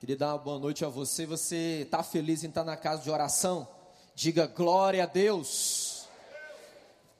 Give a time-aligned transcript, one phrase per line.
[0.00, 1.26] Queria dar uma boa noite a você.
[1.26, 3.66] Você está feliz em estar na casa de oração?
[4.14, 6.06] Diga glória a Deus.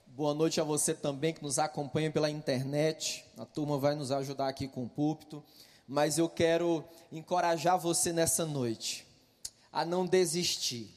[0.07, 3.25] Boa noite a você também que nos acompanha pela internet.
[3.37, 5.43] A turma vai nos ajudar aqui com o púlpito.
[5.89, 9.05] Mas eu quero encorajar você nessa noite
[9.73, 10.89] a não desistir,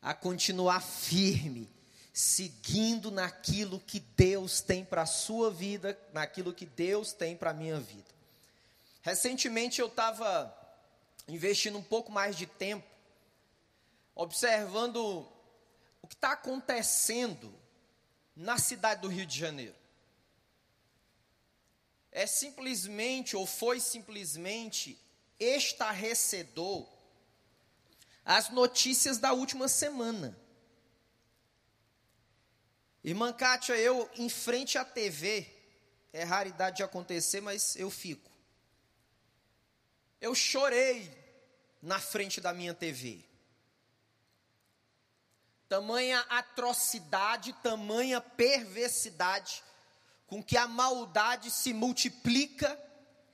[0.00, 1.68] a continuar firme,
[2.12, 7.54] seguindo naquilo que Deus tem para a sua vida, naquilo que Deus tem para a
[7.54, 8.10] minha vida.
[9.02, 10.59] Recentemente eu estava
[11.34, 12.86] investindo um pouco mais de tempo,
[14.14, 15.26] observando
[16.02, 17.54] o que está acontecendo
[18.34, 19.74] na cidade do Rio de Janeiro.
[22.12, 24.98] É simplesmente, ou foi simplesmente,
[25.38, 26.86] estarrecedor
[28.24, 30.36] as notícias da última semana.
[33.02, 35.46] Irmã Kátia, eu em frente à TV,
[36.12, 38.30] é raridade de acontecer, mas eu fico.
[40.20, 41.19] Eu chorei
[41.82, 43.24] na frente da minha TV.
[45.68, 49.62] Tamanha atrocidade, tamanha perversidade
[50.26, 52.78] com que a maldade se multiplica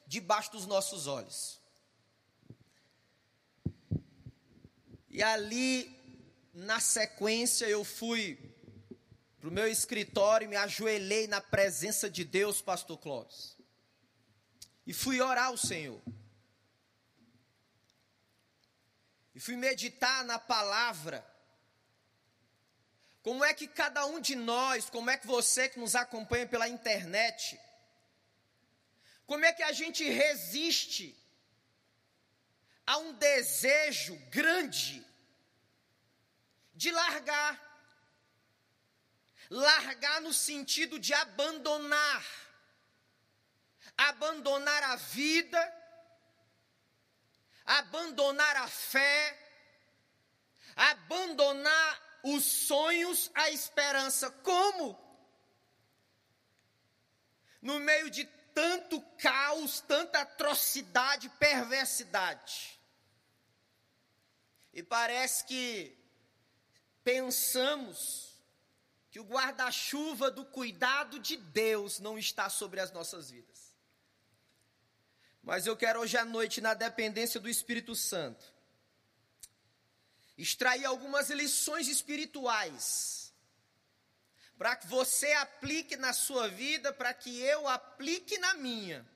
[0.07, 1.61] debaixo dos nossos olhos.
[5.09, 5.95] E ali,
[6.53, 8.47] na sequência, eu fui
[9.47, 13.57] para o meu escritório me ajoelhei na presença de Deus, Pastor Clóvis.
[14.85, 16.03] E fui orar ao Senhor.
[19.37, 21.23] E fui meditar na palavra.
[23.23, 26.67] Como é que cada um de nós, como é que você que nos acompanha pela
[26.67, 27.61] internet,
[29.27, 31.15] como é que a gente resiste
[32.87, 35.07] a um desejo grande
[36.75, 37.55] de largar?
[39.51, 42.25] Largar no sentido de abandonar,
[43.99, 45.61] abandonar a vida,
[47.67, 49.39] abandonar a fé,
[50.77, 54.31] abandonar os sonhos, a esperança.
[54.31, 54.99] Como?
[57.61, 58.25] No meio de
[58.55, 62.81] tanto caos, tanta atrocidade, perversidade.
[64.73, 65.99] E parece que
[67.03, 68.35] pensamos
[69.11, 73.66] que o guarda-chuva do cuidado de Deus não está sobre as nossas vidas.
[75.47, 78.53] Mas eu quero hoje à noite, na dependência do Espírito Santo,
[80.37, 83.33] extrair algumas lições espirituais,
[84.59, 89.09] para que você aplique na sua vida, para que eu aplique na minha,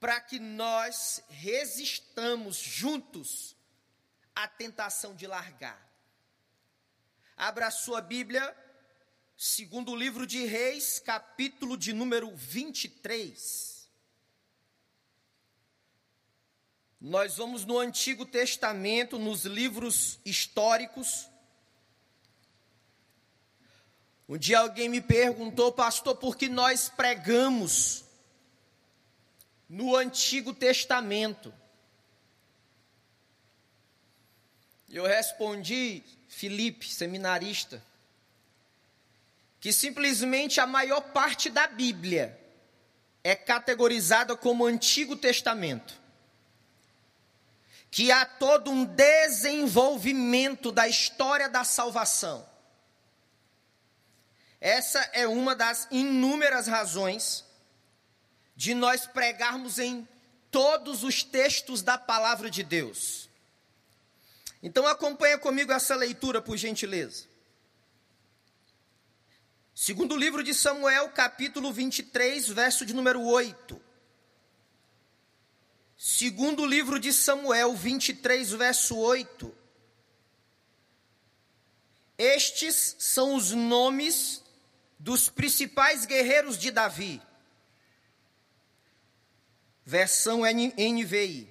[0.00, 3.54] para que nós resistamos juntos
[4.34, 5.86] à tentação de largar.
[7.36, 8.56] Abra a sua Bíblia,
[9.36, 13.73] segundo o livro de Reis, capítulo de número 23.
[17.00, 21.28] Nós vamos no Antigo Testamento, nos livros históricos.
[24.28, 28.04] Um dia alguém me perguntou, pastor, por que nós pregamos
[29.68, 31.52] no Antigo Testamento?
[34.88, 37.84] Eu respondi, Felipe, seminarista,
[39.60, 42.40] que simplesmente a maior parte da Bíblia
[43.22, 46.03] é categorizada como Antigo Testamento
[47.94, 52.44] que há todo um desenvolvimento da história da salvação.
[54.60, 57.44] Essa é uma das inúmeras razões
[58.56, 60.08] de nós pregarmos em
[60.50, 63.30] todos os textos da palavra de Deus.
[64.60, 67.26] Então acompanha comigo essa leitura, por gentileza.
[69.72, 73.83] Segundo livro de Samuel, capítulo 23, verso de número 8.
[76.06, 79.56] Segundo livro de Samuel 23, verso 8.
[82.18, 84.42] Estes são os nomes
[84.98, 87.22] dos principais guerreiros de Davi.
[89.82, 91.48] Versão NVI.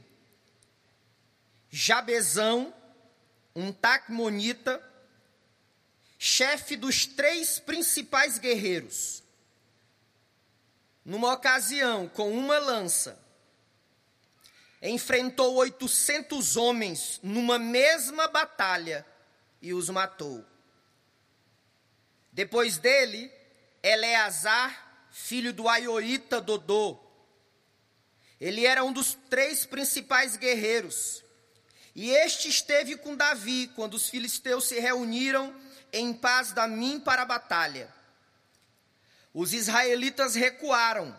[1.71, 2.71] Jabezão,
[3.55, 4.79] um tacmonita,
[6.19, 9.23] chefe dos três principais guerreiros.
[11.03, 13.22] Numa ocasião, com uma lança,
[14.89, 19.05] enfrentou 800 homens numa mesma batalha
[19.61, 20.45] e os matou.
[22.33, 23.31] Depois dele,
[23.81, 26.99] Eleazar, filho do Aiorita Dodô.
[28.41, 31.23] Ele era um dos três principais guerreiros.
[31.95, 35.55] E este esteve com Davi quando os filisteus se reuniram
[35.93, 37.93] em paz da mim para a batalha.
[39.33, 41.17] Os israelitas recuaram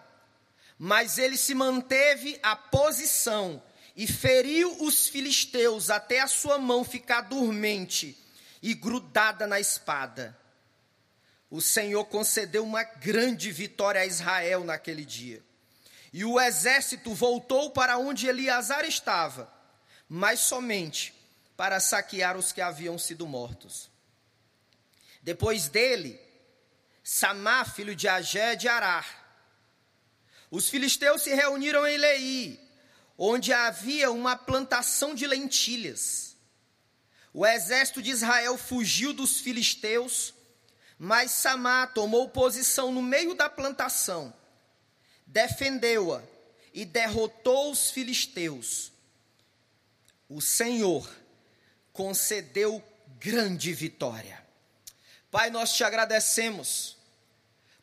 [0.78, 3.62] mas ele se manteve a posição
[3.96, 8.18] e feriu os filisteus até a sua mão ficar dormente
[8.62, 10.36] e grudada na espada.
[11.50, 15.42] O Senhor concedeu uma grande vitória a Israel naquele dia.
[16.12, 19.52] E o exército voltou para onde Eleazar estava,
[20.08, 21.14] mas somente
[21.56, 23.90] para saquear os que haviam sido mortos.
[25.22, 26.20] Depois dele,
[27.02, 29.23] Samá, filho de Agé de Arar.
[30.54, 32.60] Os filisteus se reuniram em Lei,
[33.18, 36.36] onde havia uma plantação de lentilhas.
[37.32, 40.32] O exército de Israel fugiu dos filisteus,
[40.96, 44.32] mas Samá tomou posição no meio da plantação,
[45.26, 46.22] defendeu-a
[46.72, 48.92] e derrotou os filisteus.
[50.28, 51.10] O Senhor
[51.92, 52.80] concedeu
[53.18, 54.40] grande vitória.
[55.32, 56.96] Pai, nós te agradecemos,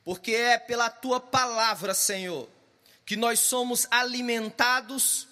[0.06, 2.48] porque é pela tua palavra, Senhor,
[3.12, 5.28] que nós somos alimentados,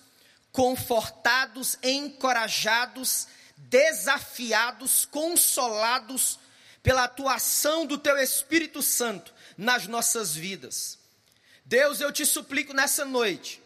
[0.52, 6.38] confortados, encorajados, desafiados, consolados
[6.84, 11.00] pela atuação do teu Espírito Santo nas nossas vidas.
[11.64, 13.64] Deus, eu te suplico nessa noite,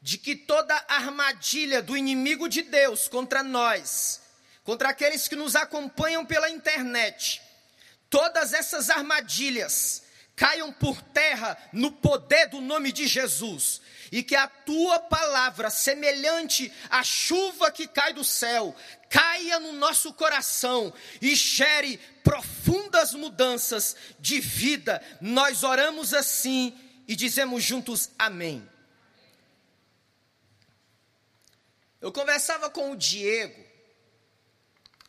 [0.00, 4.22] de que toda armadilha do inimigo de Deus contra nós,
[4.64, 7.42] contra aqueles que nos acompanham pela internet,
[8.08, 10.07] todas essas armadilhas
[10.38, 13.80] caiam por terra no poder do nome de Jesus,
[14.12, 18.74] e que a tua palavra, semelhante à chuva que cai do céu,
[19.10, 25.02] caia no nosso coração e gere profundas mudanças de vida.
[25.20, 28.66] Nós oramos assim e dizemos juntos amém.
[32.00, 33.66] Eu conversava com o Diego,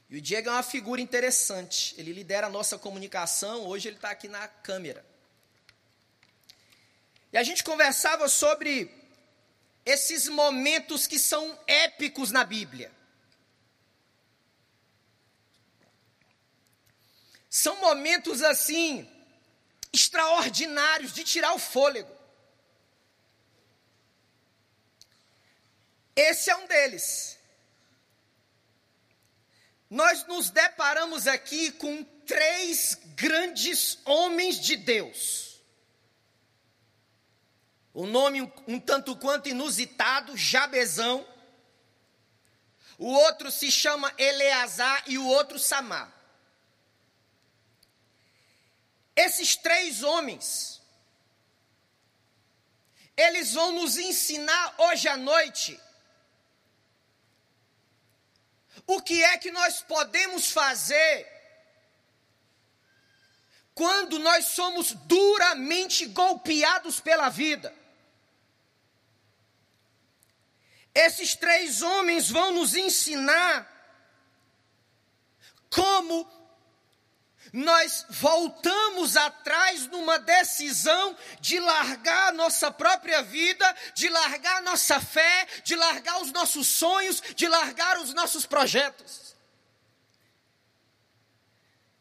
[0.10, 1.94] e o Diego é uma figura interessante.
[2.00, 5.08] Ele lidera a nossa comunicação, hoje ele está aqui na câmera.
[7.32, 8.92] E a gente conversava sobre
[9.86, 12.92] esses momentos que são épicos na Bíblia.
[17.50, 19.10] São momentos assim,
[19.92, 22.16] extraordinários de tirar o fôlego.
[26.16, 27.40] Esse é um deles.
[29.90, 35.49] Nós nos deparamos aqui com três grandes homens de Deus.
[38.00, 41.28] O nome um, tanto quanto inusitado, Jabezão.
[42.98, 46.10] O outro se chama Eleazar e o outro Samar.
[49.14, 50.82] Esses três homens,
[53.18, 55.78] eles vão nos ensinar hoje à noite
[58.88, 61.28] o que é que nós podemos fazer
[63.76, 67.78] quando nós somos duramente golpeados pela vida.
[70.94, 73.68] Esses três homens vão nos ensinar
[75.70, 76.28] como
[77.52, 85.76] nós voltamos atrás numa decisão de largar nossa própria vida, de largar nossa fé, de
[85.76, 89.36] largar os nossos sonhos, de largar os nossos projetos.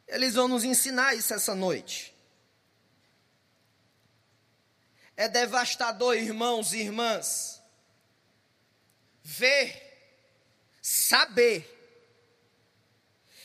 [0.07, 2.15] Eles vão nos ensinar isso essa noite.
[5.17, 7.58] É devastador, irmãos e irmãs,
[9.31, 9.77] ver,
[10.81, 11.63] saber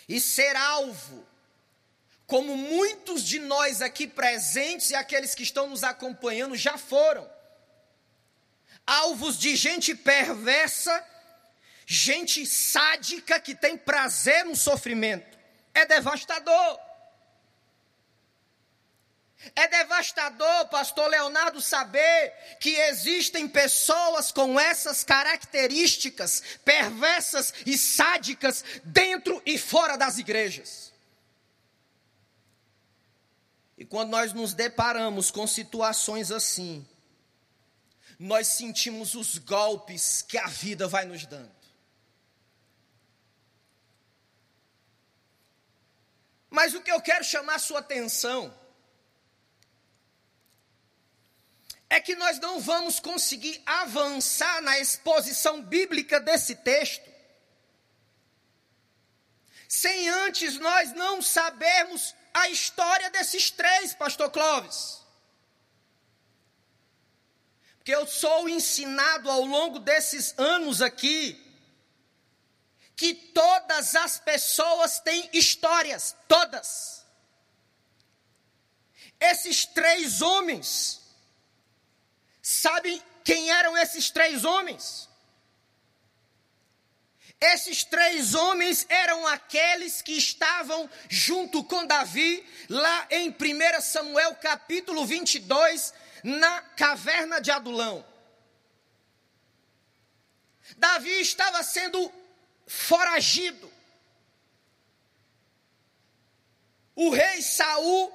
[0.08, 1.28] e ser alvo
[2.26, 7.30] como muitos de nós aqui presentes e aqueles que estão nos acompanhando já foram,
[8.88, 11.06] alvos de gente perversa,
[11.86, 15.38] gente sádica que tem prazer no sofrimento.
[15.74, 16.80] É devastador.
[19.56, 29.42] É devastador, pastor Leonardo, saber que existem pessoas com essas características perversas e sádicas dentro
[29.46, 30.94] e fora das igrejas.
[33.78, 36.88] E quando nós nos deparamos com situações assim,
[38.18, 41.52] nós sentimos os golpes que a vida vai nos dando.
[46.50, 48.63] Mas o que eu quero chamar sua atenção
[51.94, 57.14] é que nós não vamos conseguir avançar na exposição bíblica desse texto
[59.74, 65.02] sem antes nós não sabermos a história desses três, pastor Clóvis.
[67.78, 71.44] Porque eu sou ensinado ao longo desses anos aqui
[72.96, 77.04] que todas as pessoas têm histórias, todas.
[79.20, 81.02] Esses três homens,
[82.44, 85.10] sabem quem eram esses três homens?
[87.40, 95.06] Esses três homens eram aqueles que estavam junto com Davi, lá em 1 Samuel capítulo
[95.06, 98.06] 22, na caverna de Adulão.
[100.78, 102.12] Davi estava sendo
[102.66, 103.72] foragido.
[106.96, 108.14] O rei Saul,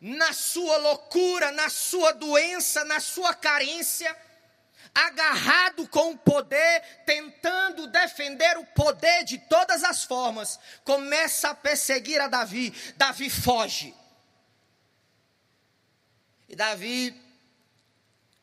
[0.00, 4.16] na sua loucura, na sua doença, na sua carência,
[4.94, 12.20] agarrado com o poder, tentando defender o poder de todas as formas, começa a perseguir
[12.20, 12.72] a Davi.
[12.96, 13.94] Davi foge.
[16.48, 17.14] E Davi,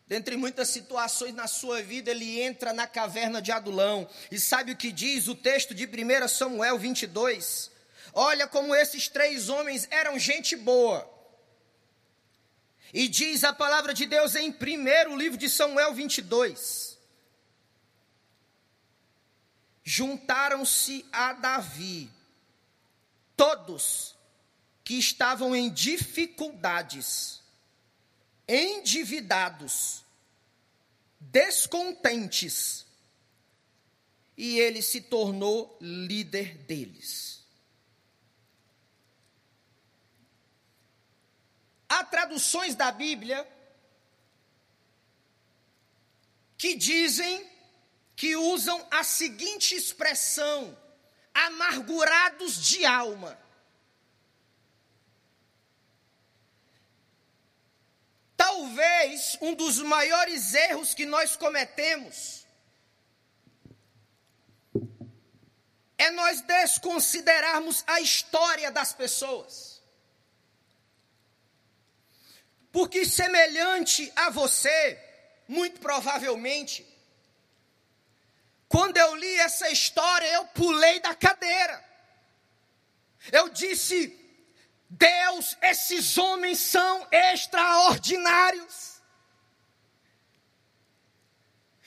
[0.05, 4.07] dentre muitas situações na sua vida, ele entra na caverna de Adulão.
[4.29, 7.71] E sabe o que diz o texto de 1 Samuel 22?
[8.13, 11.14] Olha como esses três homens eram gente boa.
[12.95, 16.97] E diz a palavra de Deus em primeiro livro de Samuel 22.
[19.83, 22.09] Juntaram-se a Davi
[23.35, 24.15] todos
[24.81, 27.41] que estavam em dificuldades,
[28.47, 30.05] endividados,
[31.19, 32.85] descontentes,
[34.37, 37.34] e ele se tornou líder deles.
[41.95, 43.47] Há traduções da Bíblia
[46.57, 47.49] que dizem
[48.17, 50.77] que usam a seguinte expressão:
[51.33, 53.39] amargurados de alma.
[58.35, 62.45] Talvez um dos maiores erros que nós cometemos
[65.97, 69.74] é nós desconsiderarmos a história das pessoas.
[72.75, 75.01] Porque semelhante a você,
[75.47, 76.85] muito provavelmente,
[78.67, 81.81] quando eu li essa história, eu pulei da cadeira.
[83.31, 84.13] Eu disse:
[84.89, 89.01] Deus, esses homens são extraordinários.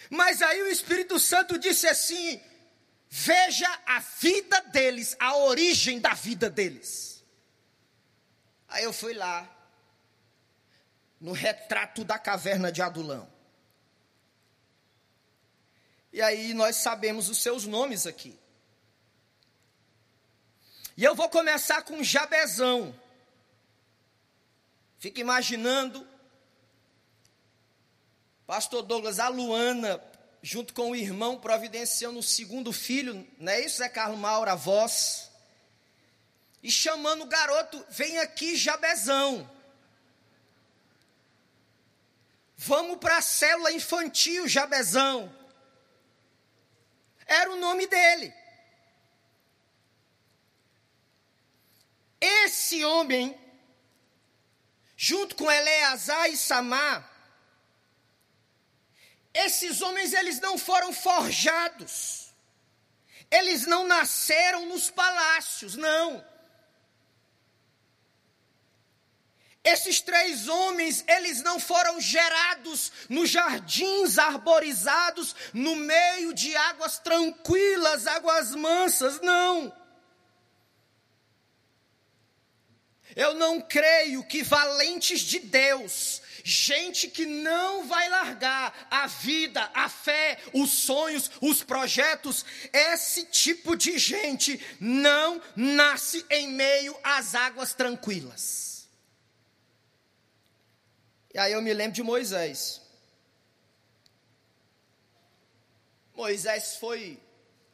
[0.08, 2.42] Mas aí o Espírito Santo disse assim:
[3.10, 7.22] Veja a vida deles, a origem da vida deles.
[8.66, 9.57] Aí eu fui lá,
[11.20, 13.28] no retrato da caverna de Adulão.
[16.12, 18.38] E aí nós sabemos os seus nomes aqui.
[20.96, 22.94] E eu vou começar com Jabezão.
[24.98, 26.06] Fica imaginando,
[28.46, 30.02] Pastor Douglas, a Luana,
[30.42, 34.56] junto com o irmão, providenciando o segundo filho, não é isso, Zé Carlos Maura, a
[34.56, 35.30] voz,
[36.62, 39.48] e chamando o garoto, vem aqui, Jabezão.
[42.60, 45.32] Vamos para a célula infantil, Jabezão.
[47.24, 48.34] Era o nome dele.
[52.20, 53.38] Esse homem,
[54.96, 57.08] junto com Eleazar e Samar,
[59.32, 62.34] esses homens eles não foram forjados.
[63.30, 66.26] Eles não nasceram nos palácios, não.
[69.70, 78.06] Esses três homens, eles não foram gerados nos jardins arborizados, no meio de águas tranquilas,
[78.06, 79.70] águas mansas, não.
[83.14, 89.90] Eu não creio que valentes de Deus, gente que não vai largar a vida, a
[89.90, 97.74] fé, os sonhos, os projetos, esse tipo de gente não nasce em meio às águas
[97.74, 98.67] tranquilas.
[101.38, 102.82] E aí eu me lembro de Moisés.
[106.12, 107.22] Moisés foi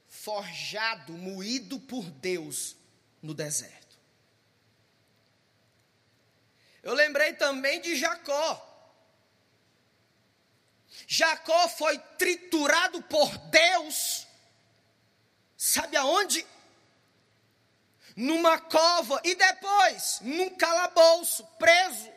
[0.06, 2.76] forjado, moído por Deus
[3.22, 3.98] no deserto.
[6.82, 8.52] Eu lembrei também de Jacó.
[11.06, 14.26] Jacó foi triturado por Deus.
[15.56, 16.46] Sabe aonde?
[18.14, 22.12] Numa cova e depois num calabouço, preso.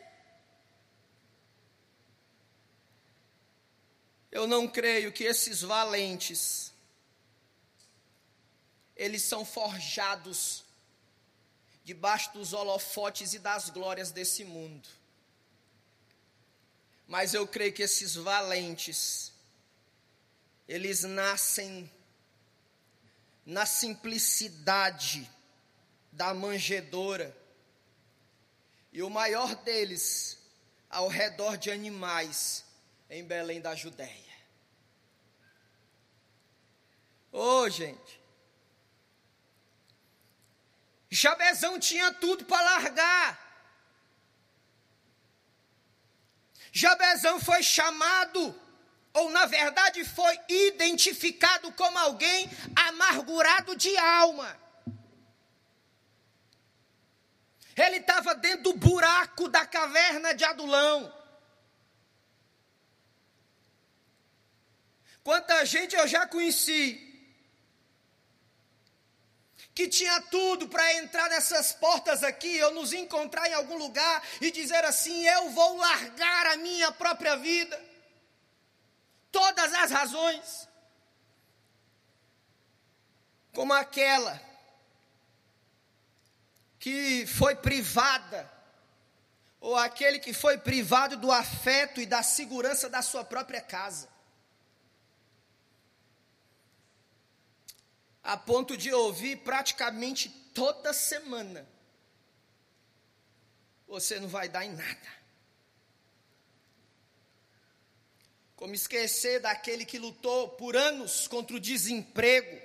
[4.30, 6.72] Eu não creio que esses valentes
[8.96, 10.64] eles são forjados
[11.84, 14.88] debaixo dos holofotes e das glórias desse mundo.
[17.06, 19.32] Mas eu creio que esses valentes
[20.66, 21.90] eles nascem
[23.46, 25.30] na simplicidade
[26.12, 27.34] da manjedoura.
[28.92, 30.36] E o maior deles,
[30.90, 32.64] ao redor de animais,
[33.10, 34.28] em Belém da Judéia.
[37.32, 38.20] Ô, oh, gente,
[41.10, 43.48] Jabezão tinha tudo para largar.
[46.70, 48.54] Jabezão foi chamado,
[49.14, 54.58] ou na verdade foi identificado como alguém amargurado de alma.
[57.74, 61.17] Ele estava dentro do buraco da caverna de Adulão.
[65.28, 66.86] Quanta gente eu já conheci
[69.74, 74.50] que tinha tudo para entrar nessas portas aqui, ou nos encontrar em algum lugar e
[74.50, 77.78] dizer assim: eu vou largar a minha própria vida.
[79.30, 80.66] Todas as razões.
[83.52, 84.40] Como aquela
[86.78, 88.50] que foi privada,
[89.60, 94.16] ou aquele que foi privado do afeto e da segurança da sua própria casa.
[98.28, 101.66] A ponto de ouvir praticamente toda semana.
[103.86, 105.08] Você não vai dar em nada.
[108.54, 112.60] Como esquecer daquele que lutou por anos contra o desemprego.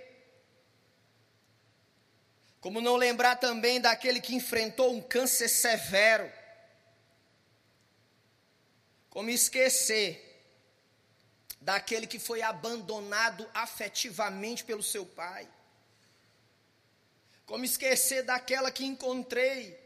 [2.59, 6.29] Como não lembrar também daquele que enfrentou um câncer severo.
[9.09, 10.32] Como esquecer
[11.63, 15.47] daquele que foi abandonado afetivamente pelo seu pai.
[17.45, 19.79] Como esquecer daquela que encontrei,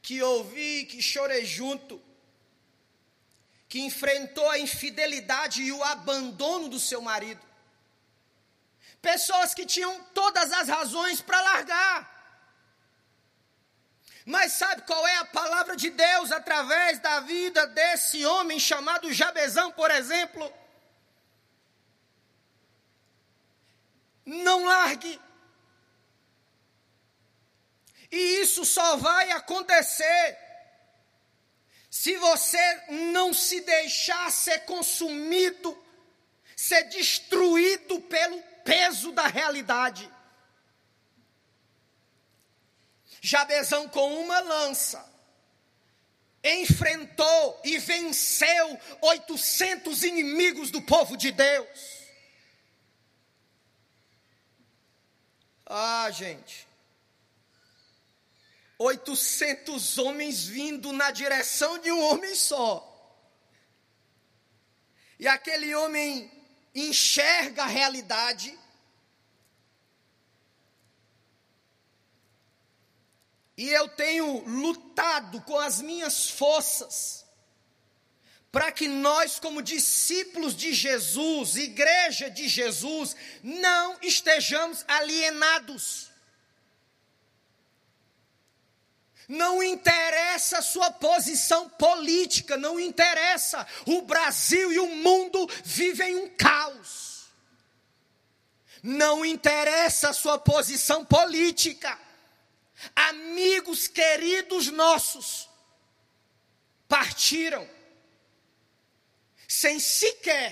[0.00, 2.02] que ouvi, que chorei junto,
[3.68, 7.40] que enfrentou a infidelidade e o abandono do seu marido.
[9.00, 12.10] Pessoas que tinham todas as razões para largar.
[14.24, 19.72] Mas sabe qual é a palavra de Deus através da vida desse homem chamado Jabezão,
[19.72, 20.61] por exemplo?
[24.32, 25.20] Não largue.
[28.10, 30.38] E isso só vai acontecer
[31.90, 35.76] se você não se deixar ser consumido,
[36.56, 40.10] ser destruído pelo peso da realidade.
[43.20, 45.12] Jabezão com uma lança
[46.42, 52.01] enfrentou e venceu 800 inimigos do povo de Deus.
[55.74, 56.68] Ah, gente.
[58.76, 62.86] 800 homens vindo na direção de um homem só.
[65.18, 66.30] E aquele homem
[66.74, 68.58] enxerga a realidade.
[73.56, 77.21] E eu tenho lutado com as minhas forças
[78.52, 86.10] para que nós, como discípulos de Jesus, igreja de Jesus, não estejamos alienados.
[89.26, 93.66] Não interessa a sua posição política, não interessa.
[93.86, 97.30] O Brasil e o mundo vivem um caos.
[98.82, 101.98] Não interessa a sua posição política.
[102.94, 105.48] Amigos queridos nossos
[106.86, 107.66] partiram
[109.52, 110.50] sem sequer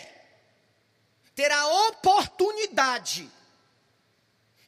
[1.34, 3.30] ter a oportunidade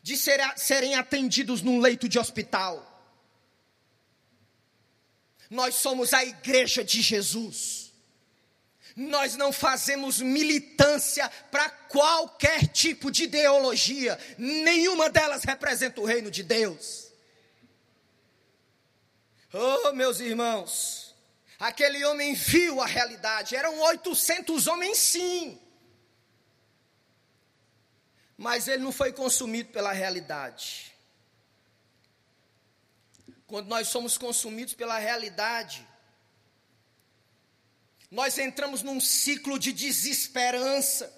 [0.02, 2.88] de ser, serem atendidos num leito de hospital.
[5.50, 7.92] Nós somos a igreja de Jesus.
[8.96, 16.42] Nós não fazemos militância para qualquer tipo de ideologia, nenhuma delas representa o reino de
[16.42, 17.12] Deus.
[19.52, 21.11] Oh, meus irmãos,
[21.62, 25.60] Aquele homem viu a realidade, eram 800 homens sim.
[28.36, 30.92] Mas ele não foi consumido pela realidade.
[33.46, 35.86] Quando nós somos consumidos pela realidade,
[38.10, 41.16] nós entramos num ciclo de desesperança,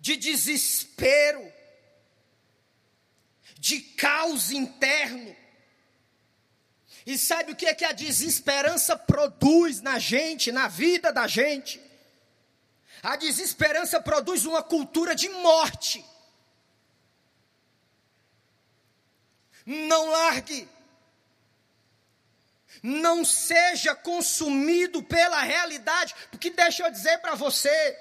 [0.00, 1.52] de desespero,
[3.58, 5.43] de caos interno.
[7.06, 11.80] E sabe o que é que a desesperança produz na gente, na vida da gente?
[13.02, 16.04] A desesperança produz uma cultura de morte.
[19.66, 20.66] Não largue.
[22.82, 27.98] Não seja consumido pela realidade, porque deixa eu dizer para você,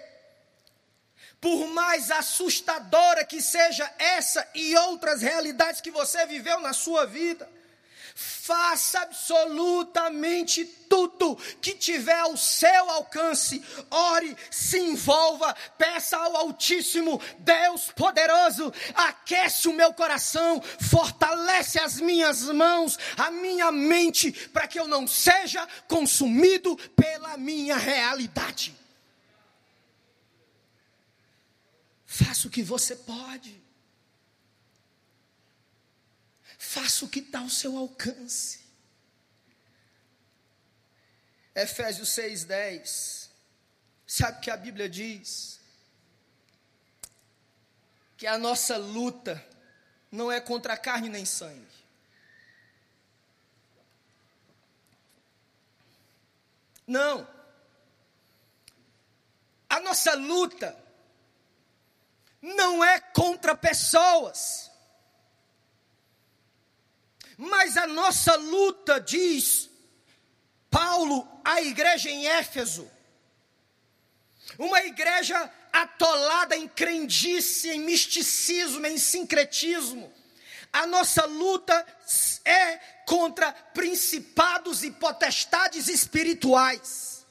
[1.40, 7.50] por mais assustadora que seja essa e outras realidades que você viveu na sua vida,
[8.16, 13.64] Faça absolutamente tudo que tiver ao seu alcance.
[13.90, 22.44] Ore, se envolva, peça ao Altíssimo, Deus poderoso, aquece o meu coração, fortalece as minhas
[22.44, 28.76] mãos, a minha mente, para que eu não seja consumido pela minha realidade.
[32.06, 33.63] Faça o que você pode.
[36.74, 38.62] Faça o que está ao seu alcance.
[41.54, 43.30] Efésios 6,10.
[44.08, 45.60] Sabe o que a Bíblia diz?
[48.18, 49.46] Que a nossa luta
[50.12, 51.68] não é contra carne nem sangue.
[56.88, 57.28] Não.
[59.70, 60.76] A nossa luta
[62.42, 64.73] não é contra pessoas.
[67.38, 69.70] Mas a nossa luta, diz
[70.70, 72.90] Paulo à igreja em Éfeso,
[74.58, 80.12] uma igreja atolada em crendice, em misticismo, em sincretismo.
[80.72, 81.86] A nossa luta
[82.46, 87.26] é contra principados e potestades espirituais.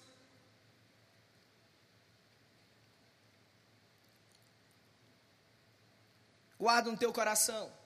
[6.59, 7.82] Guarda no teu coração.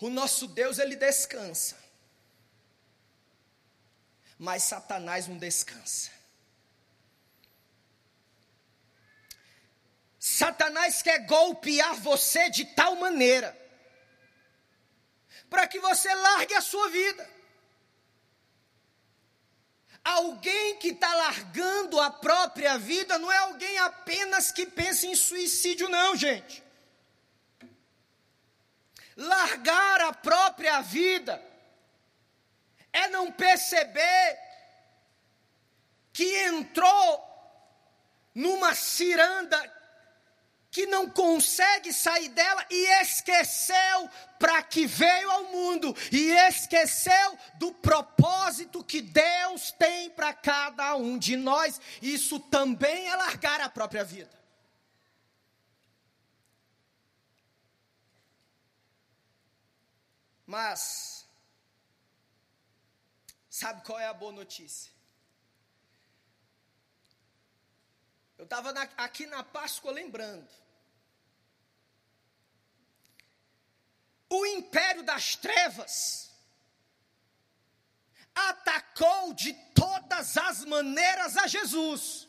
[0.00, 1.78] O nosso Deus, ele descansa.
[4.38, 6.10] Mas Satanás não descansa.
[10.18, 13.58] Satanás quer golpear você de tal maneira
[15.50, 17.28] para que você largue a sua vida.
[20.02, 25.88] Alguém que está largando a própria vida não é alguém apenas que pensa em suicídio,
[25.90, 26.69] não, gente
[29.20, 31.40] largar a própria vida,
[32.92, 34.38] é não perceber
[36.12, 37.28] que entrou
[38.34, 39.58] numa ciranda
[40.70, 47.72] que não consegue sair dela e esqueceu para que veio ao mundo e esqueceu do
[47.72, 51.80] propósito que Deus tem para cada um de nós.
[52.00, 54.39] Isso também é largar a própria vida.
[60.50, 61.28] Mas,
[63.48, 64.90] sabe qual é a boa notícia?
[68.36, 70.50] Eu estava aqui na Páscoa lembrando.
[74.28, 76.32] O império das trevas
[78.34, 82.26] atacou de todas as maneiras a Jesus.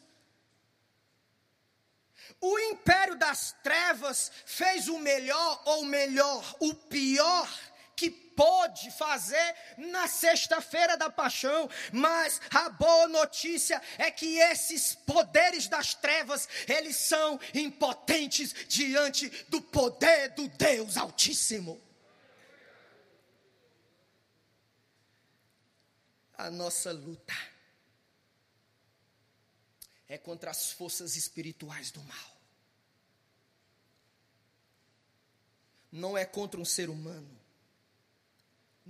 [2.40, 7.71] O império das trevas fez o melhor, ou melhor, o pior
[8.02, 15.68] que pôde fazer na sexta-feira da paixão, mas a boa notícia é que esses poderes
[15.68, 21.80] das trevas, eles são impotentes diante do poder do Deus Altíssimo.
[26.36, 27.38] A nossa luta
[30.08, 32.42] é contra as forças espirituais do mal.
[35.92, 37.41] Não é contra um ser humano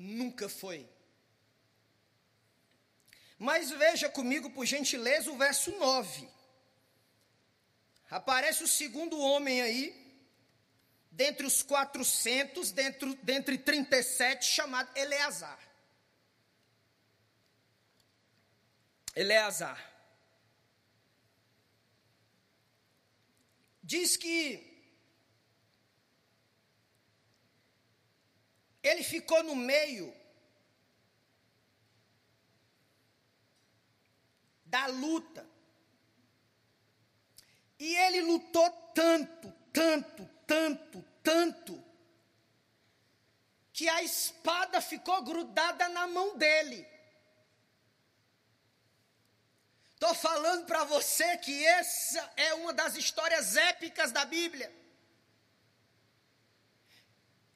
[0.01, 0.89] Nunca foi.
[3.37, 6.27] Mas veja comigo, por gentileza, o verso 9.
[8.09, 9.85] Aparece o segundo homem aí,
[11.11, 15.59] dentre os 400, dentro, dentre 37, chamado Eleazar.
[19.15, 19.79] Eleazar.
[23.83, 24.70] Diz que
[28.83, 30.13] Ele ficou no meio
[34.65, 35.45] da luta.
[37.77, 41.83] E ele lutou tanto, tanto, tanto, tanto,
[43.73, 46.87] que a espada ficou grudada na mão dele.
[49.93, 54.80] Estou falando para você que essa é uma das histórias épicas da Bíblia.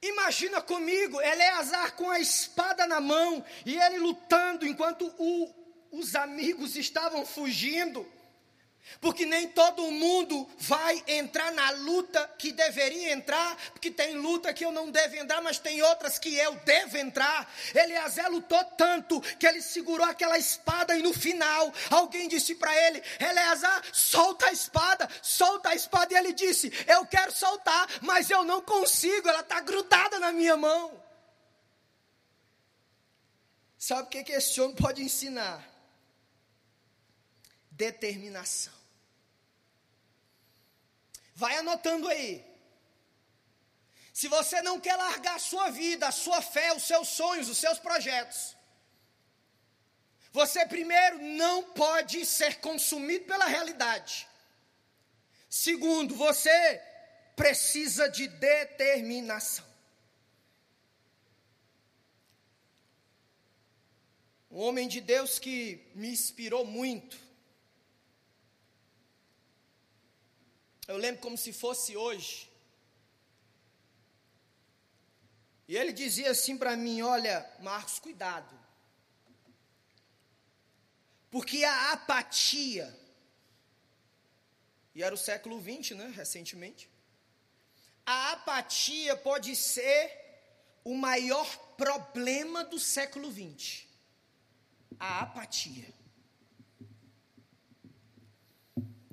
[0.08, 5.52] Imagina comigo, Eleazar com a espada na mão e ele lutando enquanto o,
[5.92, 8.06] os amigos estavam fugindo.
[9.02, 14.64] Porque nem todo mundo vai entrar na luta que deveria entrar, porque tem luta que
[14.64, 17.52] eu não devo entrar, mas tem outras que eu devo entrar.
[17.74, 23.02] Eleazar lutou tanto que ele segurou aquela espada e no final alguém disse para ele:
[23.20, 26.14] Eleazar, solta a espada, solta a espada.
[26.14, 30.56] E ele disse: Eu quero soltar, mas eu não consigo, ela está grudada na minha
[30.56, 31.04] mão.
[33.78, 35.64] Sabe o que, que esse homem pode ensinar?
[37.70, 38.75] Determinação.
[41.36, 42.44] Vai anotando aí.
[44.14, 47.58] Se você não quer largar a sua vida, a sua fé, os seus sonhos, os
[47.58, 48.56] seus projetos,
[50.32, 54.26] você primeiro não pode ser consumido pela realidade.
[55.50, 56.82] Segundo, você
[57.36, 59.66] precisa de determinação.
[64.50, 67.18] Um homem de Deus que me inspirou muito.
[70.88, 72.50] Eu lembro como se fosse hoje.
[75.68, 78.54] E ele dizia assim para mim: Olha, Marcos, cuidado.
[81.32, 82.98] Porque a apatia,
[84.94, 86.90] e era o século XX, né, recentemente,
[88.06, 90.24] a apatia pode ser
[90.84, 93.86] o maior problema do século XX
[95.00, 95.94] a apatia.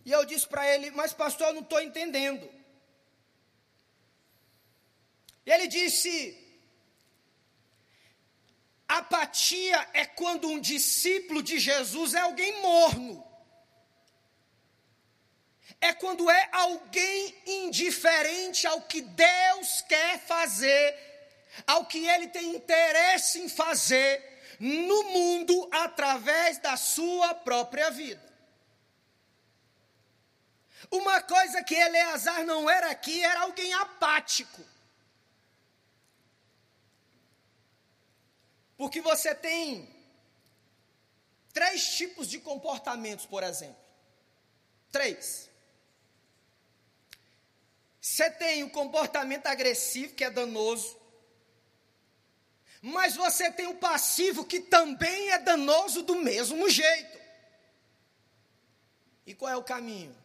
[0.04, 2.48] E eu disse para ele, mas pastor, eu não estou entendendo.
[5.44, 6.38] E ele disse:
[8.88, 13.26] apatia é quando um discípulo de Jesus é alguém morno.
[15.80, 20.96] É quando é alguém indiferente ao que Deus quer fazer,
[21.66, 24.22] ao que ele tem interesse em fazer,
[24.60, 28.31] no mundo através da sua própria vida.
[30.92, 34.62] Uma coisa que Eleazar não era aqui era alguém apático.
[38.76, 39.88] Porque você tem
[41.52, 43.82] três tipos de comportamentos, por exemplo.
[44.92, 45.50] Três.
[48.00, 51.02] Você tem o comportamento agressivo, que é danoso
[52.84, 57.16] mas você tem o passivo que também é danoso do mesmo jeito.
[59.24, 60.21] E qual é o caminho?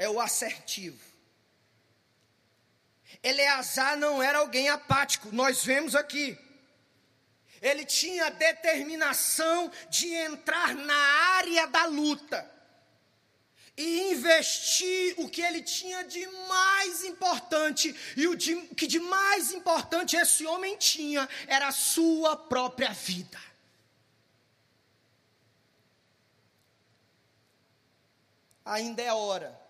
[0.00, 0.98] É o assertivo.
[3.22, 6.38] Eleazar não era alguém apático, nós vemos aqui.
[7.60, 10.96] Ele tinha determinação de entrar na
[11.36, 12.50] área da luta
[13.76, 19.52] e investir o que ele tinha de mais importante, e o de, que de mais
[19.52, 23.38] importante esse homem tinha era a sua própria vida.
[28.64, 29.69] Ainda é hora.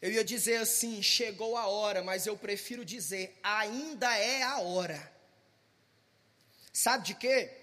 [0.00, 5.12] Eu ia dizer assim, chegou a hora, mas eu prefiro dizer, ainda é a hora.
[6.72, 7.60] Sabe de quê?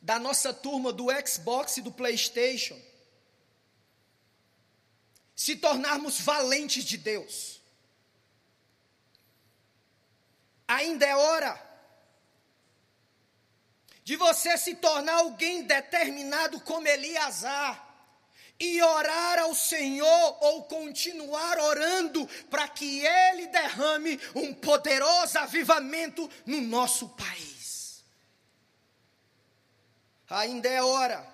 [0.00, 2.80] da nossa turma do Xbox e do PlayStation,
[5.36, 7.60] se tornarmos valentes de Deus.
[10.66, 11.68] Ainda é hora
[14.04, 17.89] de você se tornar alguém determinado como Eliasar
[18.60, 26.60] e orar ao Senhor ou continuar orando para que Ele derrame um poderoso avivamento no
[26.60, 27.50] nosso país
[30.30, 31.26] ainda é hora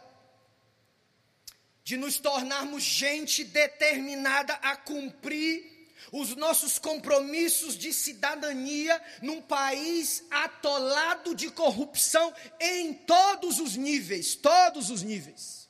[1.85, 5.77] de nos tornarmos gente determinada a cumprir
[6.11, 14.91] os nossos compromissos de cidadania num país atolado de corrupção em todos os níveis, todos
[14.91, 15.66] os níveis.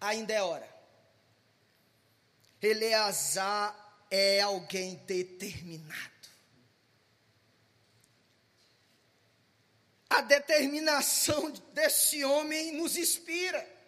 [0.00, 0.68] Ainda é hora.
[2.60, 3.74] Eleazar
[4.10, 6.18] é alguém determinado.
[10.10, 13.78] A determinação desse homem nos inspira.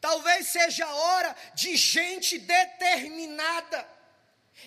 [0.00, 3.94] Talvez seja a hora de gente determinada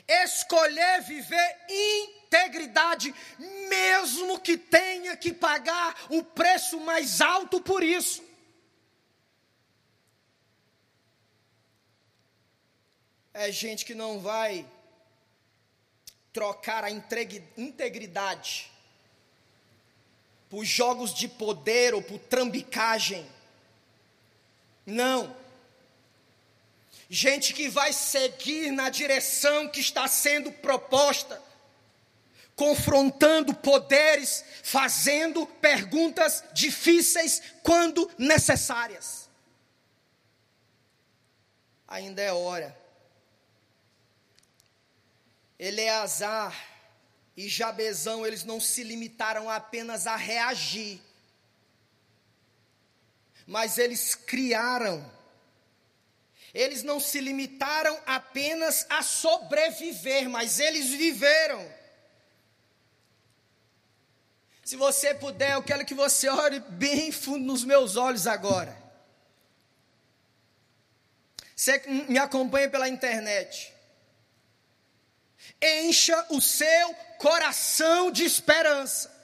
[0.08, 3.14] escolher viver integridade,
[3.70, 8.24] mesmo que tenha que pagar o preço mais alto por isso.
[13.40, 14.66] É gente que não vai
[16.34, 18.72] trocar a integridade
[20.50, 23.30] por jogos de poder ou por trambicagem.
[24.84, 25.38] Não.
[27.08, 31.40] Gente que vai seguir na direção que está sendo proposta,
[32.56, 39.30] confrontando poderes, fazendo perguntas difíceis quando necessárias.
[41.88, 42.87] Ainda é hora.
[45.60, 46.56] Eleazar
[47.36, 51.02] e Jabezão, eles não se limitaram apenas a reagir,
[53.46, 55.18] mas eles criaram
[56.54, 61.64] Eles não se limitaram apenas a sobreviver, mas eles viveram.
[64.64, 68.76] Se você puder, eu quero que você ore bem fundo nos meus olhos agora.
[71.56, 71.78] Você
[72.10, 73.72] me acompanha pela internet.
[75.62, 79.16] Encha o seu coração de esperança.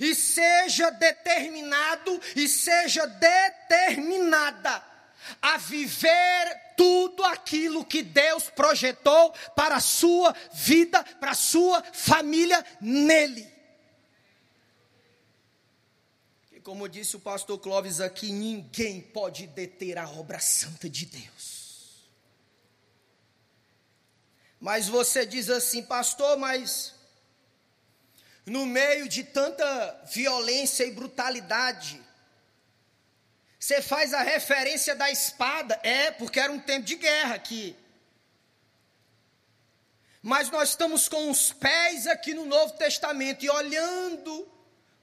[0.00, 4.82] E seja determinado e seja determinada
[5.40, 12.64] a viver tudo aquilo que Deus projetou para a sua vida, para a sua família
[12.80, 13.46] nele.
[16.50, 21.51] E como disse o pastor Clóvis aqui, ninguém pode deter a obra santa de Deus.
[24.62, 26.94] Mas você diz assim, pastor, mas
[28.46, 32.00] no meio de tanta violência e brutalidade,
[33.58, 35.80] você faz a referência da espada.
[35.82, 37.76] É, porque era um tempo de guerra aqui.
[40.22, 44.48] Mas nós estamos com os pés aqui no Novo Testamento e olhando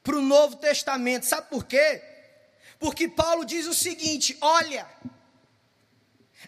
[0.02, 1.26] para o Novo Testamento.
[1.26, 2.02] Sabe por quê?
[2.80, 4.90] Porque Paulo diz o seguinte: olha,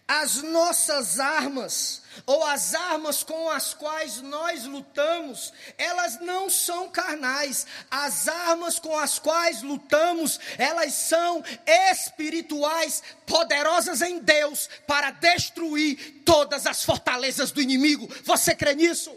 [0.08, 7.66] as nossas armas, ou as armas com as quais nós lutamos, elas não são carnais.
[7.90, 11.44] As armas com as quais lutamos, elas são
[11.92, 18.14] espirituais, poderosas em Deus para destruir todas as fortalezas do inimigo.
[18.26, 19.16] Você crê nisso?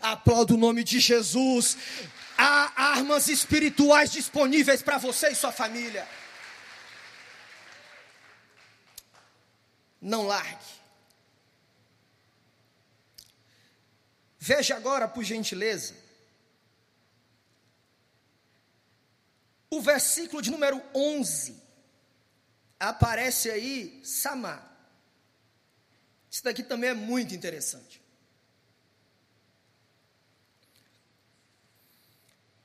[0.00, 1.76] Aplauda o nome de Jesus.
[2.36, 6.06] Há armas espirituais disponíveis para você e sua família.
[10.04, 10.66] Não largue.
[14.38, 15.94] Veja agora, por gentileza,
[19.70, 21.62] o versículo de número 11.
[22.78, 24.70] Aparece aí Samar.
[26.30, 28.02] Isso daqui também é muito interessante.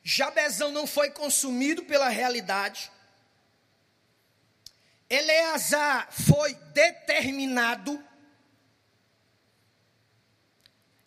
[0.03, 2.91] Jabezão não foi consumido pela realidade,
[5.09, 8.03] Eleazar foi determinado.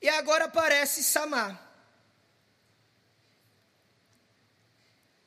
[0.00, 1.54] E agora aparece Samar.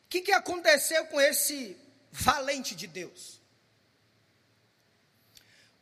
[0.06, 1.78] O que, que aconteceu com esse
[2.12, 3.40] valente de Deus?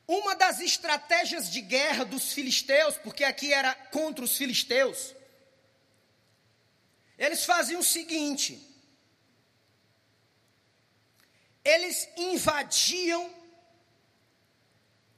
[0.07, 5.15] Uma das estratégias de guerra dos filisteus, porque aqui era contra os filisteus,
[7.17, 8.72] eles faziam o seguinte:
[11.63, 13.33] eles invadiam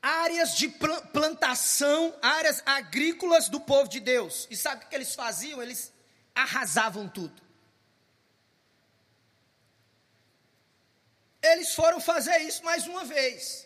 [0.01, 4.47] áreas de plantação, áreas agrícolas do povo de Deus.
[4.51, 5.61] E sabe o que eles faziam?
[5.61, 5.91] Eles
[6.35, 7.41] arrasavam tudo.
[11.41, 13.65] Eles foram fazer isso mais uma vez.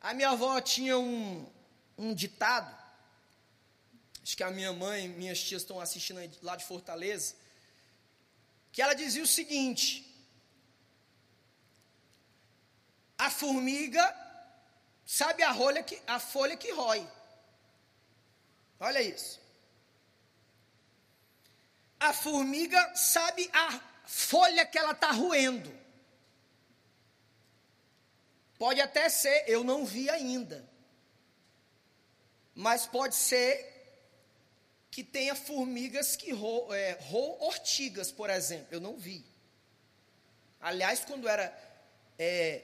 [0.00, 1.44] A minha avó tinha um,
[1.98, 2.72] um ditado,
[4.22, 7.34] acho que a minha mãe, minhas tias estão assistindo lá de Fortaleza
[8.76, 9.88] que ela dizia o seguinte:
[13.16, 14.04] a formiga
[15.06, 17.08] sabe a, rolha que, a folha que rói.
[18.78, 19.40] Olha isso.
[21.98, 25.74] A formiga sabe a folha que ela está roendo.
[28.58, 30.68] Pode até ser, eu não vi ainda.
[32.54, 33.75] Mas pode ser
[34.96, 36.96] que tenha formigas que roam é,
[37.40, 38.68] ortigas, por exemplo.
[38.70, 39.22] Eu não vi.
[40.58, 41.54] Aliás, quando era
[42.18, 42.62] é,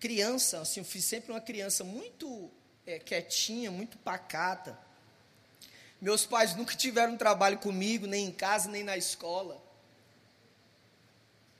[0.00, 2.50] criança, assim, eu fiz sempre uma criança muito
[2.84, 4.76] é, quietinha, muito pacata.
[6.00, 9.62] Meus pais nunca tiveram trabalho comigo, nem em casa, nem na escola.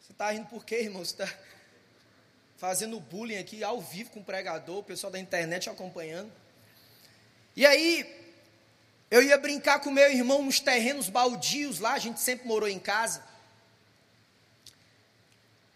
[0.00, 1.04] Você está rindo por quê, irmão?
[1.04, 1.38] Você está
[2.56, 6.32] fazendo bullying aqui ao vivo com o pregador, o pessoal da internet acompanhando.
[7.54, 8.23] E aí,
[9.14, 12.80] eu ia brincar com meu irmão nos terrenos baldios lá, a gente sempre morou em
[12.80, 13.24] casa.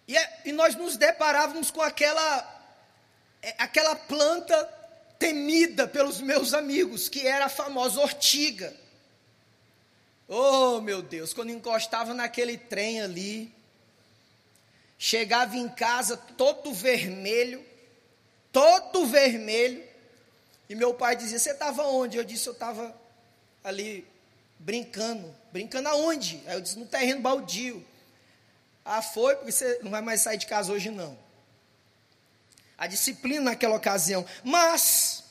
[0.09, 2.73] E, é, e nós nos deparávamos com aquela,
[3.41, 4.65] é, aquela planta
[5.21, 8.75] temida pelos meus amigos, que era a famosa ortiga.
[10.27, 13.55] Oh, meu Deus, quando encostava naquele trem ali,
[14.99, 17.65] chegava em casa todo vermelho,
[18.51, 19.87] todo vermelho,
[20.69, 22.19] e meu pai dizia: Você estava onde?
[22.19, 23.07] Eu disse: Eu estava
[23.63, 24.07] ali
[24.59, 25.35] brincando.
[25.53, 26.43] Brincando aonde?
[26.47, 27.87] Aí eu disse, no terreno baldio.
[28.85, 31.19] Ah, foi, porque você não vai mais sair de casa hoje, não.
[32.77, 34.25] A disciplina naquela ocasião.
[34.43, 35.25] Mas,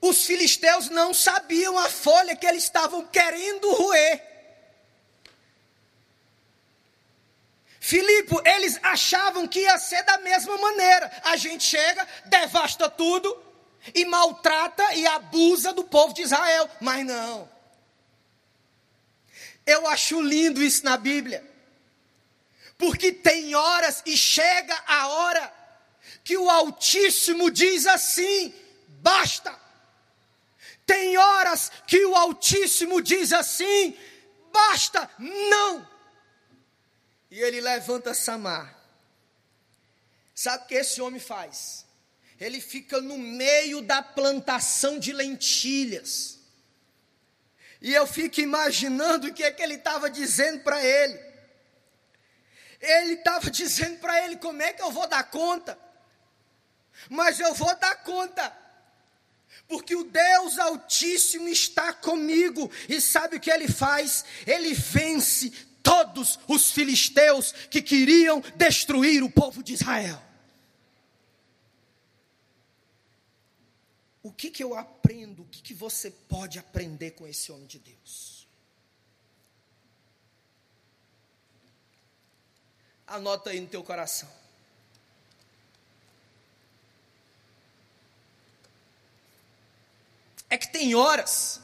[0.00, 4.32] os filisteus não sabiam a folha que eles estavam querendo roer.
[7.80, 11.10] Filipe, eles achavam que ia ser da mesma maneira.
[11.24, 13.51] A gente chega, devasta tudo
[13.94, 16.68] e maltrata e abusa do povo de Israel.
[16.80, 17.50] Mas não.
[19.66, 21.48] Eu acho lindo isso na Bíblia.
[22.78, 25.54] Porque tem horas e chega a hora
[26.24, 28.52] que o Altíssimo diz assim:
[29.00, 29.60] basta.
[30.84, 33.96] Tem horas que o Altíssimo diz assim:
[34.52, 35.88] basta, não.
[37.30, 38.78] E ele levanta Samar.
[40.34, 41.86] Sabe o que esse homem faz?
[42.40, 46.40] Ele fica no meio da plantação de lentilhas.
[47.80, 51.18] E eu fico imaginando o que é que ele estava dizendo para ele.
[52.80, 55.78] Ele estava dizendo para ele: como é que eu vou dar conta?
[57.08, 58.62] Mas eu vou dar conta
[59.72, 64.22] porque o Deus Altíssimo está comigo, e sabe o que ele faz?
[64.46, 65.50] Ele vence
[65.82, 70.22] todos os filisteus que queriam destruir o povo de Israel.
[74.22, 75.42] O que, que eu aprendo?
[75.42, 78.46] O que, que você pode aprender com esse homem de Deus?
[83.06, 84.30] Anota aí no teu coração.
[90.48, 91.60] É que tem horas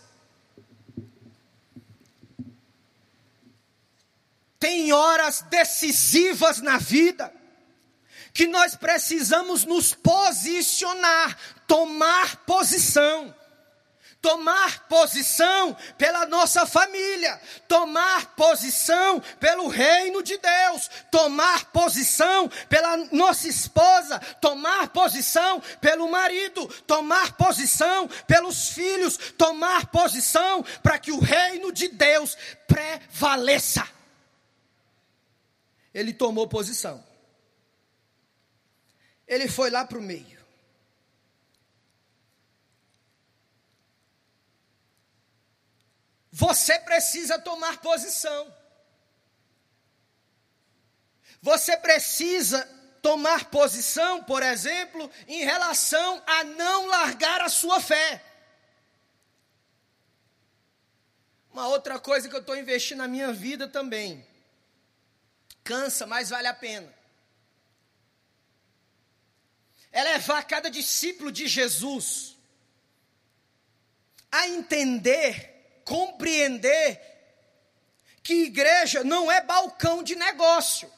[4.59, 7.32] Tem horas decisivas na vida
[8.33, 13.35] que nós precisamos nos posicionar, tomar posição.
[14.20, 23.47] Tomar posição pela nossa família, tomar posição pelo reino de Deus, tomar posição pela nossa
[23.47, 31.70] esposa, tomar posição pelo marido, tomar posição pelos filhos, tomar posição para que o reino
[31.70, 33.87] de Deus prevaleça
[35.99, 37.03] ele tomou posição.
[39.29, 40.39] Ele foi lá para o meio.
[46.33, 48.57] Você precisa tomar posição.
[51.43, 52.64] Você precisa
[53.03, 58.24] tomar posição, por exemplo, em relação a não largar a sua fé.
[61.53, 64.26] Uma outra coisa que eu estou investindo na minha vida também
[65.68, 66.97] cansa, mas vale a pena.
[69.91, 72.36] É levar cada discípulo de Jesus
[74.30, 77.01] a entender, compreender
[78.22, 80.93] que igreja não é balcão de negócio.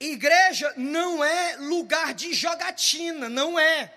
[0.00, 3.94] Igreja não é lugar de jogatina, não é.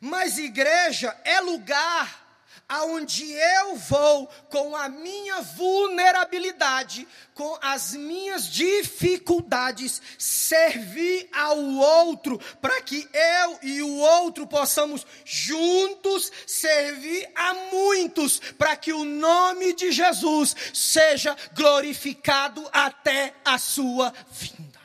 [0.00, 2.25] Mas igreja é lugar
[2.68, 12.80] aonde eu vou com a minha vulnerabilidade, com as minhas dificuldades, servir ao outro, para
[12.82, 19.92] que eu e o outro possamos juntos servir a muitos, para que o nome de
[19.92, 24.76] Jesus seja glorificado até a sua vinda.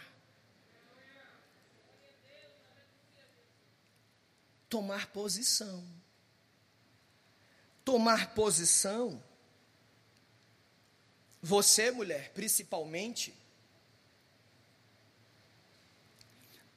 [4.69, 6.00] Tomar posição
[7.91, 9.21] tomar posição,
[11.41, 13.35] você, mulher, principalmente,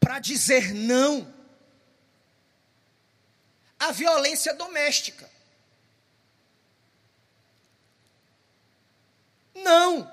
[0.00, 1.32] para dizer não
[3.78, 5.30] à violência doméstica.
[9.54, 10.12] Não.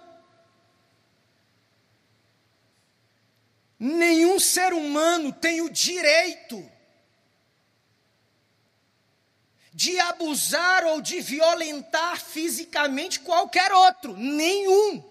[3.80, 6.71] Nenhum ser humano tem o direito
[9.74, 15.10] de abusar ou de violentar fisicamente qualquer outro, nenhum.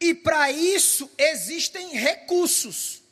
[0.00, 3.02] E para isso existem recursos.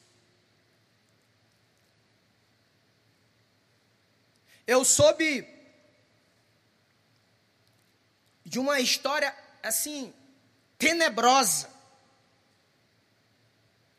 [4.67, 5.47] Eu soube
[8.45, 10.15] de uma história assim
[10.79, 11.71] tenebrosa.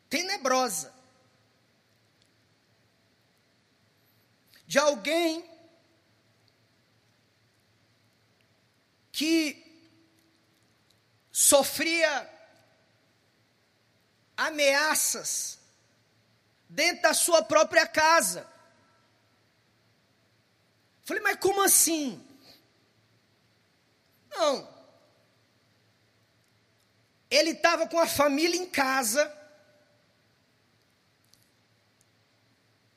[0.10, 0.99] Tenebrosa.
[4.70, 5.44] De alguém
[9.12, 9.66] que
[11.32, 12.30] sofria
[14.38, 15.58] ameaças
[16.70, 18.48] dentro da sua própria casa.
[21.04, 22.24] Falei, mas como assim?
[24.30, 24.72] Não.
[27.28, 29.36] Ele estava com a família em casa.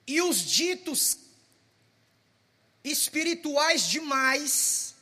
[0.06, 1.21] E os ditos
[2.84, 4.94] espirituais demais.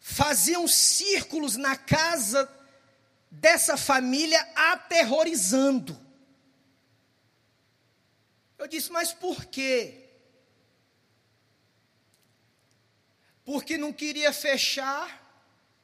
[0.00, 2.52] Faziam círculos na casa
[3.30, 5.98] dessa família, aterrorizando.
[8.58, 10.08] Eu disse, mas por quê?
[13.44, 15.24] Porque não queria fechar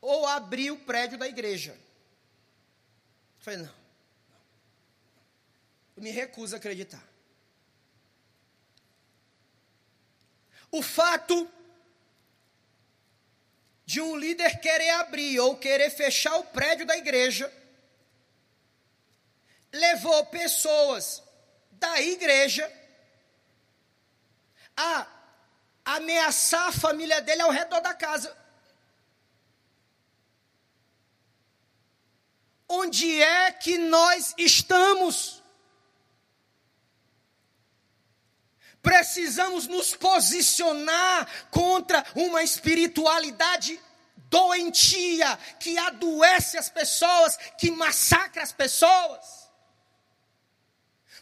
[0.00, 1.72] ou abrir o prédio da igreja.
[1.72, 1.78] Eu
[3.38, 3.83] falei, não.
[5.96, 7.02] Eu me recuso a acreditar.
[10.70, 11.48] O fato
[13.86, 17.52] de um líder querer abrir ou querer fechar o prédio da igreja
[19.72, 21.22] levou pessoas
[21.72, 22.70] da igreja
[24.76, 25.06] a
[25.84, 28.36] ameaçar a família dele ao redor da casa.
[32.68, 35.43] Onde é que nós estamos?
[38.84, 43.80] Precisamos nos posicionar contra uma espiritualidade
[44.28, 49.44] doentia que adoece as pessoas, que massacra as pessoas.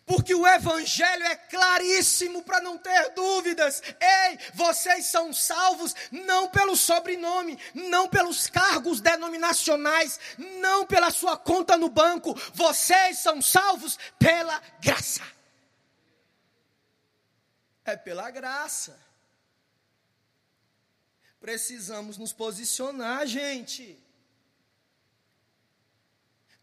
[0.04, 3.80] Porque o Evangelho é claríssimo para não ter dúvidas.
[4.00, 10.18] Ei, vocês são salvos não pelo sobrenome, não pelos cargos denominacionais,
[10.60, 12.34] não pela sua conta no banco.
[12.52, 15.22] Vocês são salvos pela graça.
[17.84, 18.98] É pela graça.
[21.40, 23.98] Precisamos nos posicionar, gente.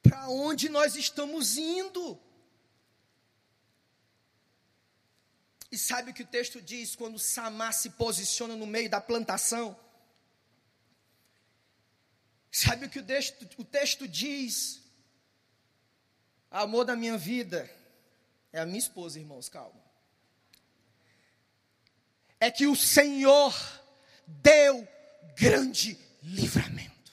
[0.01, 2.17] Para onde nós estamos indo?
[5.69, 9.77] E sabe o que o texto diz quando Samar se posiciona no meio da plantação?
[12.49, 14.81] Sabe o que o texto, o texto diz?
[16.49, 17.69] Amor da minha vida
[18.51, 19.88] é a minha esposa, irmãos, calma
[22.39, 23.53] é que o Senhor
[24.25, 24.87] deu
[25.35, 27.11] grande livramento.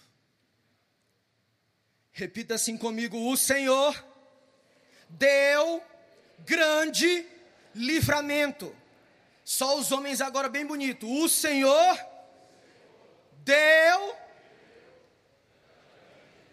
[2.12, 4.04] Repita assim comigo: o Senhor
[5.08, 5.82] deu
[6.40, 7.26] grande
[7.74, 8.74] livramento.
[9.44, 11.08] Só os homens agora bem bonito.
[11.08, 11.98] O Senhor
[13.44, 14.16] deu.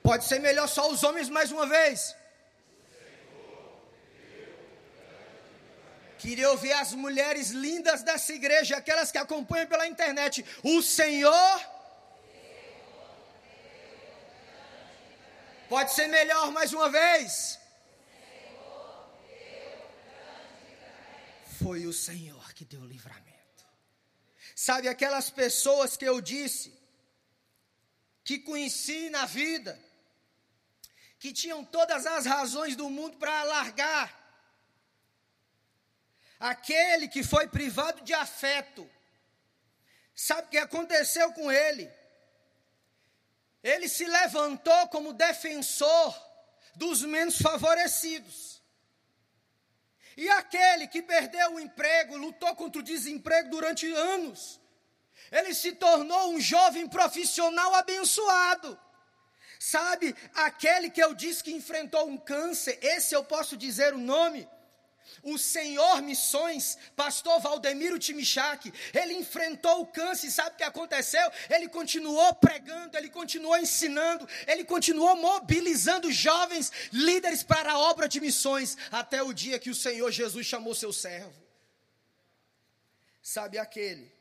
[0.03, 2.15] Pode ser melhor só os homens mais uma vez.
[6.24, 10.45] Queria ouvir as mulheres lindas dessa igreja, aquelas que acompanham pela internet.
[10.63, 11.55] O Senhor.
[15.67, 17.59] Pode ser melhor mais uma vez.
[21.61, 23.65] Foi o Senhor que deu livramento.
[24.55, 26.74] Sabe aquelas pessoas que eu disse,
[28.24, 29.78] que conheci na vida,
[31.19, 34.22] que tinham todas as razões do mundo para largar
[36.40, 38.90] aquele que foi privado de afeto,
[40.16, 41.92] sabe o que aconteceu com ele?
[43.64, 46.34] Ele se levantou como defensor
[46.76, 48.62] dos menos favorecidos.
[50.16, 54.60] E aquele que perdeu o emprego, lutou contra o desemprego durante anos,
[55.32, 58.80] ele se tornou um jovem profissional abençoado.
[59.60, 64.48] Sabe, aquele que eu disse que enfrentou um câncer, esse eu posso dizer o nome,
[65.22, 71.32] o Senhor Missões, pastor Valdemiro Timichak, ele enfrentou o câncer, sabe o que aconteceu?
[71.49, 78.20] Ele continuou pregando, ele continuou ensinando, ele continuou mobilizando jovens líderes para a obra de
[78.20, 81.41] missões, até o dia que o Senhor Jesus chamou seu servo.
[83.22, 84.12] Sabe aquele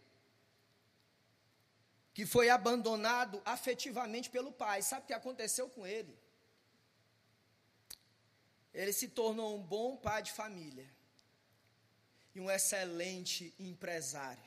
[2.14, 6.21] que foi abandonado afetivamente pelo pai, sabe o que aconteceu com ele?
[8.72, 10.88] Ele se tornou um bom pai de família
[12.34, 14.42] e um excelente empresário.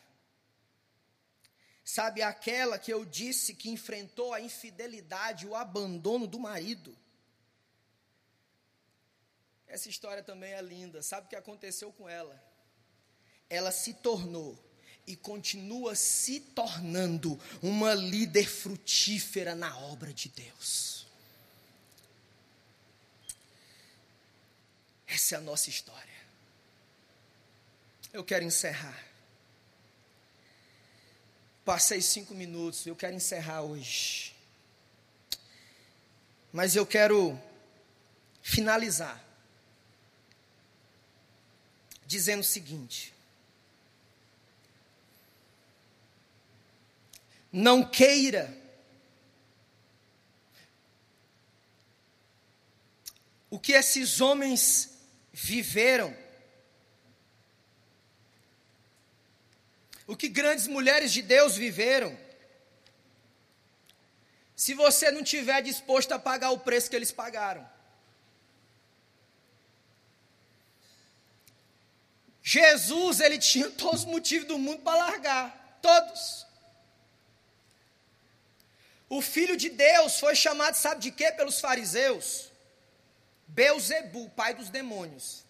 [1.83, 6.97] Sabe aquela que eu disse que enfrentou a infidelidade, o abandono do marido?
[9.67, 11.03] Essa história também é linda.
[11.03, 12.43] Sabe o que aconteceu com ela?
[13.47, 14.57] Ela se tornou
[15.05, 21.04] e continua se tornando uma líder frutífera na obra de Deus.
[25.07, 26.15] Essa é a nossa história.
[28.11, 29.03] Eu quero encerrar.
[31.63, 34.35] Passei cinco minutos, eu quero encerrar hoje.
[36.53, 37.39] Mas eu quero
[38.41, 39.21] finalizar
[42.05, 43.13] dizendo o seguinte:
[47.51, 48.55] não queira
[53.49, 54.94] o que esses homens
[55.35, 56.15] viveram.
[60.07, 62.17] O que grandes mulheres de Deus viveram.
[64.55, 67.69] se você não tiver disposto a pagar o preço que eles pagaram.
[72.41, 76.47] Jesus, ele tinha todos os motivos do mundo para largar, todos.
[79.09, 81.31] O filho de Deus foi chamado, sabe de quê?
[81.33, 82.44] Pelos fariseus.
[83.47, 85.45] Beuzebu, pai dos demônios.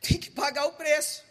[0.00, 1.24] Tem que pagar o preço.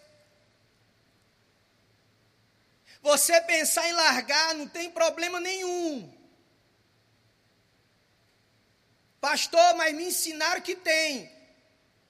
[3.01, 6.13] Você pensar em largar não tem problema nenhum.
[9.19, 11.38] Pastor, mas me ensinaram que tem.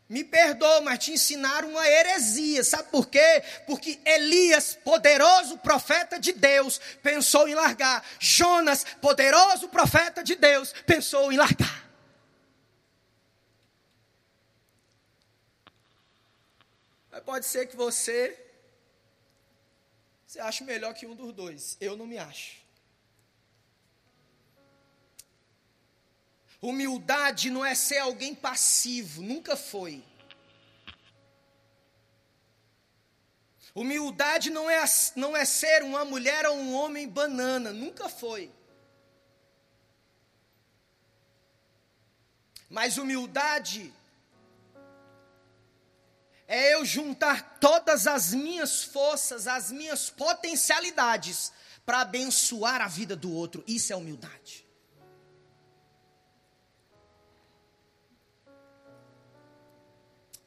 [0.10, 2.64] Me perdoa, mas te ensinaram uma heresia.
[2.64, 3.44] Sabe por quê?
[3.68, 8.04] Porque Elias, poderoso profeta de Deus, pensou em largar.
[8.20, 11.88] Jonas, poderoso profeta de Deus, pensou em largar.
[17.12, 18.36] Mas pode ser que você
[20.26, 21.78] você acha melhor que um dos dois.
[21.80, 22.58] Eu não me acho.
[26.62, 30.04] Humildade não é ser alguém passivo, nunca foi.
[33.74, 34.84] Humildade não é,
[35.16, 38.52] não é ser uma mulher ou um homem banana, nunca foi.
[42.70, 43.94] Mas humildade
[46.46, 51.54] é eu juntar todas as minhas forças, as minhas potencialidades,
[51.86, 53.64] para abençoar a vida do outro.
[53.66, 54.69] Isso é humildade.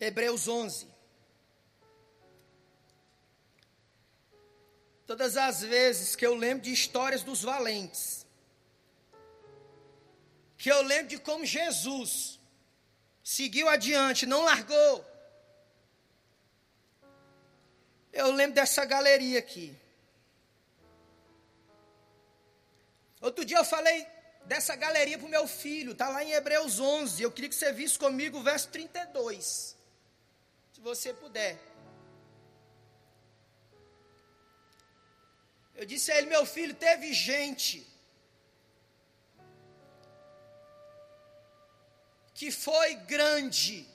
[0.05, 0.89] Hebreus 11.
[5.07, 8.27] Todas as vezes que eu lembro de histórias dos valentes,
[10.59, 12.41] que eu lembro de como Jesus
[13.23, 15.05] seguiu adiante, não largou.
[18.13, 19.73] Eu lembro dessa galeria aqui.
[23.21, 24.05] Outro dia eu falei
[24.47, 27.23] dessa galeria para o meu filho, está lá em Hebreus 11.
[27.23, 29.81] Eu queria que você visse comigo o verso 32
[30.83, 31.59] você puder.
[35.75, 37.87] Eu disse a ele, meu filho, teve gente
[42.35, 43.89] que foi grande,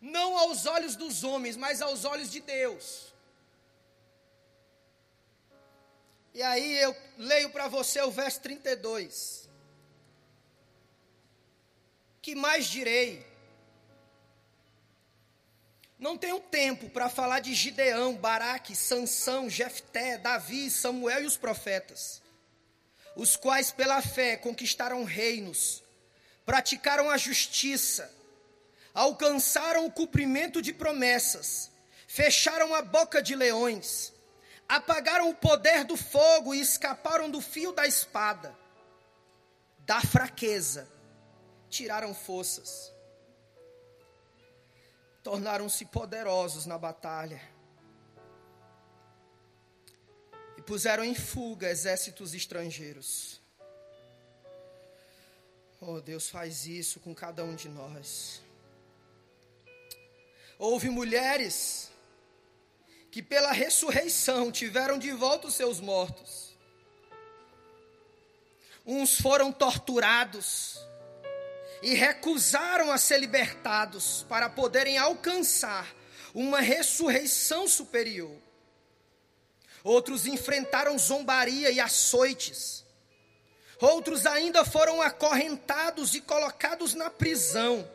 [0.00, 3.14] não aos olhos dos homens, mas aos olhos de Deus.
[6.34, 9.48] E aí eu leio para você o verso 32.
[12.20, 13.27] Que mais direi?
[15.98, 22.22] Não tenho tempo para falar de Gideão, Baraque, Sansão, Jefté, Davi, Samuel e os profetas,
[23.16, 25.82] os quais pela fé conquistaram reinos,
[26.46, 28.14] praticaram a justiça,
[28.94, 31.68] alcançaram o cumprimento de promessas,
[32.06, 34.12] fecharam a boca de leões,
[34.68, 38.56] apagaram o poder do fogo e escaparam do fio da espada.
[39.80, 40.88] Da fraqueza
[41.68, 42.92] tiraram forças
[45.28, 47.38] tornaram-se poderosos na batalha
[50.56, 53.38] e puseram em fuga exércitos estrangeiros.
[55.82, 58.40] Oh, Deus faz isso com cada um de nós.
[60.58, 61.90] Houve mulheres
[63.10, 66.56] que, pela ressurreição, tiveram de volta os seus mortos.
[68.86, 70.80] Uns foram torturados,
[71.82, 75.86] e recusaram a ser libertados para poderem alcançar
[76.34, 78.36] uma ressurreição superior.
[79.82, 82.84] Outros enfrentaram zombaria e açoites.
[83.80, 87.88] Outros ainda foram acorrentados e colocados na prisão,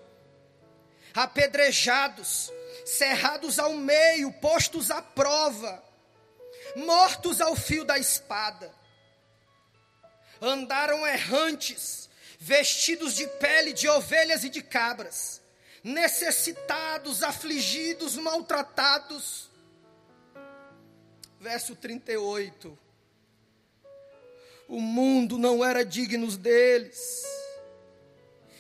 [1.14, 2.52] apedrejados,
[2.86, 5.84] cerrados ao meio, postos à prova,
[6.76, 8.74] mortos ao fio da espada.
[10.42, 12.10] Andaram errantes,
[12.44, 15.42] vestidos de pele de ovelhas e de cabras,
[15.82, 19.50] necessitados, afligidos, maltratados.
[21.40, 22.78] Verso 38.
[24.68, 27.24] O mundo não era digno deles.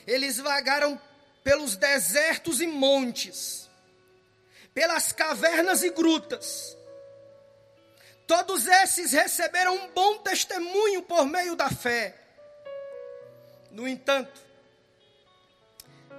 [0.07, 0.99] Eles vagaram
[1.43, 3.69] pelos desertos e montes,
[4.73, 6.77] pelas cavernas e grutas.
[8.25, 12.22] Todos esses receberam um bom testemunho por meio da fé.
[13.73, 14.39] No entanto,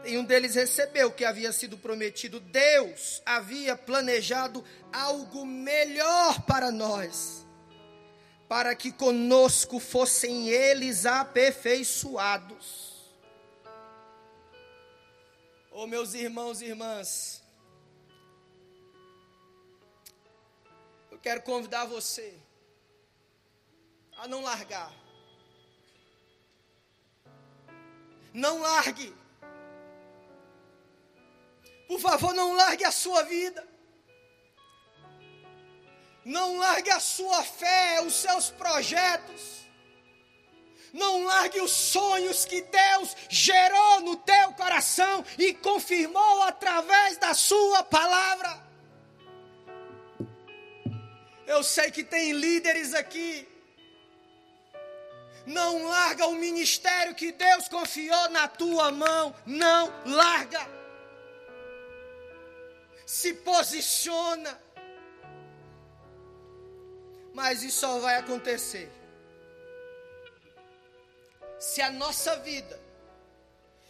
[0.02, 2.40] nenhum deles recebeu o que havia sido prometido.
[2.40, 7.46] Deus havia planejado algo melhor para nós,
[8.48, 12.92] para que conosco fossem eles aperfeiçoados.
[15.70, 17.40] Oh, meus irmãos e irmãs,
[21.08, 22.34] eu quero convidar você
[24.16, 25.03] a não largar.
[28.34, 29.14] Não largue.
[31.86, 33.66] Por favor, não largue a sua vida.
[36.24, 39.64] Não largue a sua fé, os seus projetos.
[40.92, 47.84] Não largue os sonhos que Deus gerou no teu coração e confirmou através da sua
[47.84, 48.64] palavra.
[51.46, 53.53] Eu sei que tem líderes aqui.
[55.46, 59.34] Não larga o ministério que Deus confiou na tua mão.
[59.44, 60.66] Não larga.
[63.06, 64.58] Se posiciona.
[67.34, 68.90] Mas isso só vai acontecer
[71.58, 72.78] se a nossa vida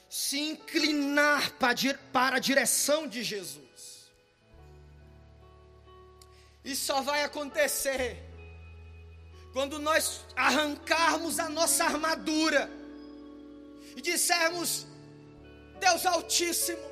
[0.09, 1.53] se inclinar
[2.13, 4.13] para a direção de Jesus.
[6.65, 8.23] Isso só vai acontecer
[9.55, 12.71] quando nós arrancarmos a nossa armadura
[13.97, 14.87] e dissermos:
[15.81, 16.87] Deus Altíssimo,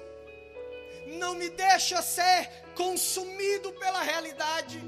[1.18, 4.80] não me deixa ser consumido pela realidade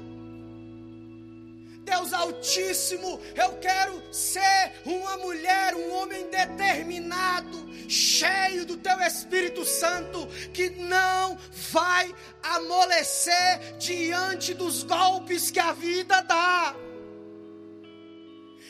[1.85, 10.27] Deus Altíssimo, eu quero ser uma mulher, um homem determinado, cheio do Teu Espírito Santo,
[10.51, 11.37] que não
[11.71, 16.75] vai amolecer diante dos golpes que a vida dá.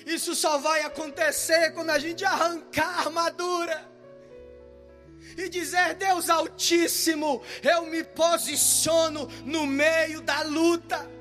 [0.05, 3.89] Isso só vai acontecer quando a gente arrancar a armadura
[5.37, 11.15] e dizer: Deus Altíssimo, eu me posiciono no meio da luta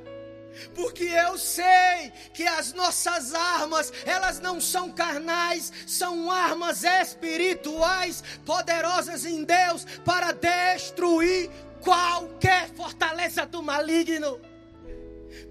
[0.75, 9.25] porque eu sei que as nossas armas, elas não são carnais, são armas espirituais, poderosas
[9.25, 14.41] em Deus para destruir qualquer fortaleza do maligno.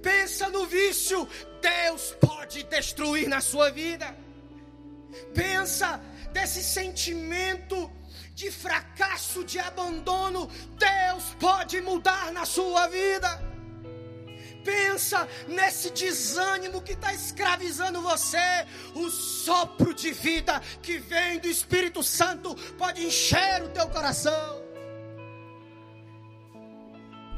[0.01, 1.27] Pensa no vício,
[1.61, 4.15] Deus pode destruir na sua vida.
[5.33, 7.91] Pensa desse sentimento
[8.33, 13.53] de fracasso, de abandono, Deus pode mudar na sua vida
[14.63, 18.65] pensa nesse desânimo que está escravizando você,
[18.95, 24.62] o sopro de vida que vem do Espírito Santo pode encher o teu coração.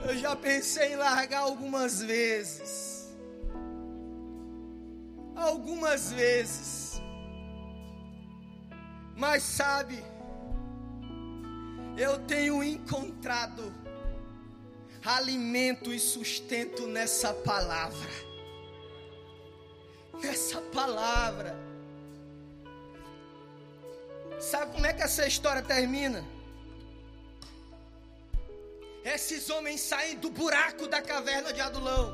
[0.08, 3.10] Eu já pensei em largar algumas vezes.
[5.36, 7.02] Algumas vezes.
[9.16, 10.04] Mas sabe,
[11.98, 13.74] eu tenho encontrado
[15.04, 18.10] alimento e sustento nessa palavra.
[20.22, 21.58] Nessa palavra.
[24.40, 26.35] Sabe como é que essa história termina?
[29.06, 32.12] Esses homens saem do buraco da caverna de Adulão.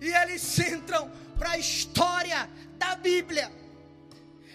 [0.00, 3.50] E eles entram para a história da Bíblia.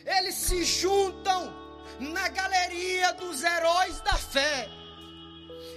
[0.05, 1.53] Eles se juntam
[1.99, 4.69] na galeria dos heróis da fé.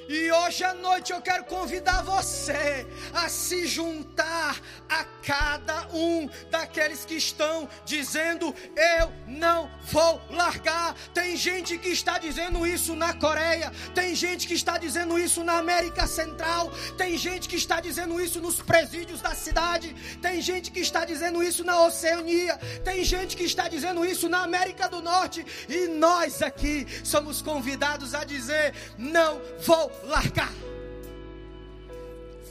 [0.08, 7.04] E hoje à noite eu quero convidar você a se juntar a cada um daqueles
[7.04, 10.94] que estão dizendo: Eu não vou largar.
[11.14, 15.58] Tem gente que está dizendo isso na Coreia, tem gente que está dizendo isso na
[15.58, 20.80] América Central, tem gente que está dizendo isso nos presídios da cidade, tem gente que
[20.80, 25.46] está dizendo isso na Oceania, tem gente que está dizendo isso na América do Norte,
[25.68, 30.52] e nós aqui somos convidados a dizer: Não vou largar.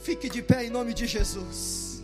[0.02, 2.02] Fique de pé em nome de Jesus.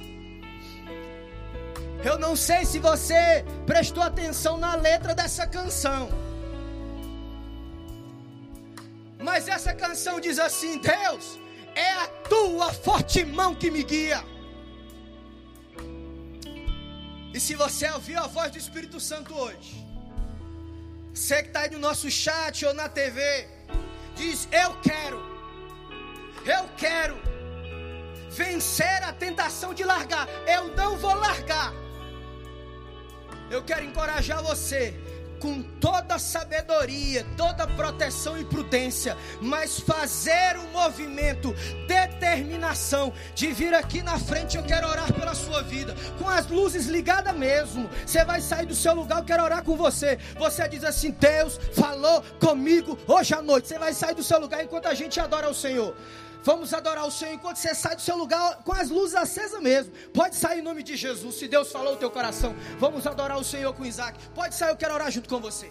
[2.03, 6.09] Eu não sei se você prestou atenção na letra dessa canção.
[9.19, 11.39] Mas essa canção diz assim: Deus,
[11.75, 14.25] é a tua forte mão que me guia.
[17.35, 19.87] E se você ouviu a voz do Espírito Santo hoje,
[21.15, 23.47] você que está aí no nosso chat ou na TV,
[24.17, 25.30] diz: Eu quero
[26.45, 27.19] eu quero
[28.31, 30.29] vencer a tentação de largar.
[30.47, 31.73] Eu não vou largar.
[33.51, 34.95] Eu quero encorajar você
[35.41, 41.53] com toda sabedoria, toda proteção e prudência, mas fazer o um movimento,
[41.89, 44.57] determinação de vir aqui na frente.
[44.57, 47.89] Eu quero orar pela sua vida, com as luzes ligadas mesmo.
[48.07, 50.19] Você vai sair do seu lugar, eu quero orar com você.
[50.39, 53.67] Você diz assim: Deus falou comigo hoje à noite.
[53.67, 55.97] Você vai sair do seu lugar enquanto a gente adora o Senhor.
[56.43, 59.93] Vamos adorar o Senhor enquanto você sai do seu lugar com as luzes acesas mesmo.
[60.13, 61.35] Pode sair em nome de Jesus.
[61.35, 64.19] Se Deus falou o teu coração, vamos adorar o Senhor com Isaac.
[64.35, 65.71] Pode sair, eu quero orar junto com você.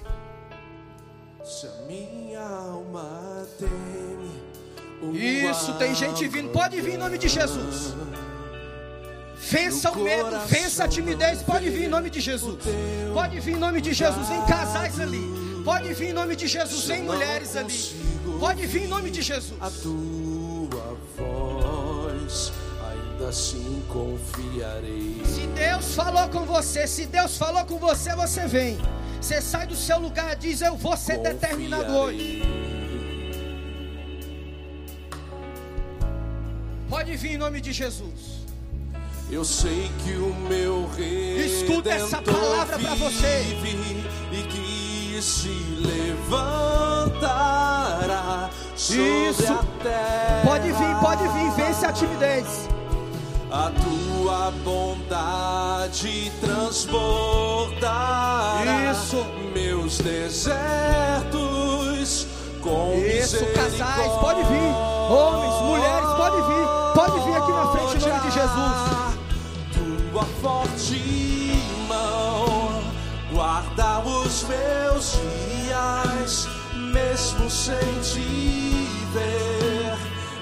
[1.44, 6.50] Se a minha alma teme, Isso, tem gente vindo.
[6.50, 7.96] Pode vir em nome de Jesus.
[9.36, 11.42] Vença o medo, vença a timidez.
[11.42, 12.64] Pode vir em nome de Jesus.
[13.14, 15.24] Pode vir em nome de Jesus em casais ali.
[15.64, 17.74] Pode vir em nome de Jesus em mulheres ali.
[18.40, 19.58] Pode vir em nome de Jesus.
[22.30, 22.54] Voz,
[22.92, 25.20] ainda assim confiarei.
[25.26, 28.78] Se Deus falou com você, se Deus falou com você, você vem.
[29.20, 32.44] Você sai do seu lugar e diz: Eu vou ser determinado hoje.
[36.88, 38.40] Pode vir em nome de Jesus.
[39.32, 43.44] Eu sei que o meu rei Escuta essa palavra pra você.
[44.32, 44.69] e que
[45.22, 45.50] se
[45.80, 46.50] levantará
[48.76, 49.54] sobre Isso.
[49.54, 50.42] a terra.
[50.46, 52.68] Pode vir, pode vir, vence a timidez.
[53.52, 59.26] A tua bondade transbordará Isso.
[59.54, 61.40] meus desertos
[62.62, 64.74] com Isso, casais, pode vir.
[65.10, 66.68] Homens, mulheres, pode vir.
[66.94, 68.78] Pode vir aqui na frente em nome de Jesus.
[70.12, 70.96] Tua forte
[74.50, 76.48] meus dias,
[76.92, 79.98] mesmo sem te ver.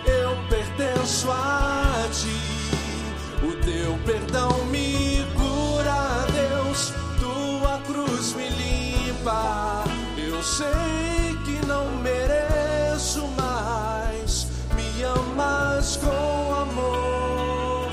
[0.05, 3.45] Eu pertenço a ti.
[3.45, 6.93] O teu perdão me cura, Deus.
[7.19, 9.83] Tua cruz me limpa.
[10.17, 14.47] Eu sei que não mereço mais.
[14.73, 17.91] Me amas com amor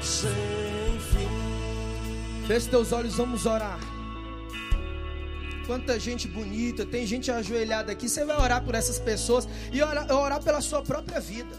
[0.00, 2.46] sem fim.
[2.46, 3.89] Feche teus olhos, vamos orar.
[5.70, 8.08] Quanta gente bonita, tem gente ajoelhada aqui.
[8.08, 11.54] Você vai orar por essas pessoas e orar, orar pela sua própria vida.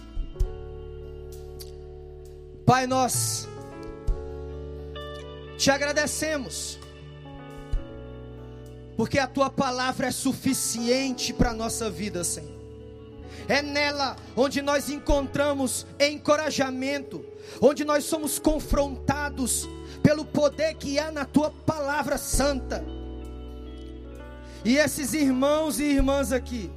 [2.66, 3.48] Pai, nós
[5.58, 6.78] te agradecemos,
[8.98, 12.52] porque a tua palavra é suficiente para a nossa vida, Senhor.
[13.48, 17.24] É nela onde nós encontramos encorajamento,
[17.62, 19.70] onde nós somos confrontados
[20.04, 22.84] pelo poder que há na tua palavra santa.
[24.64, 26.72] E esses irmãos e irmãs aqui,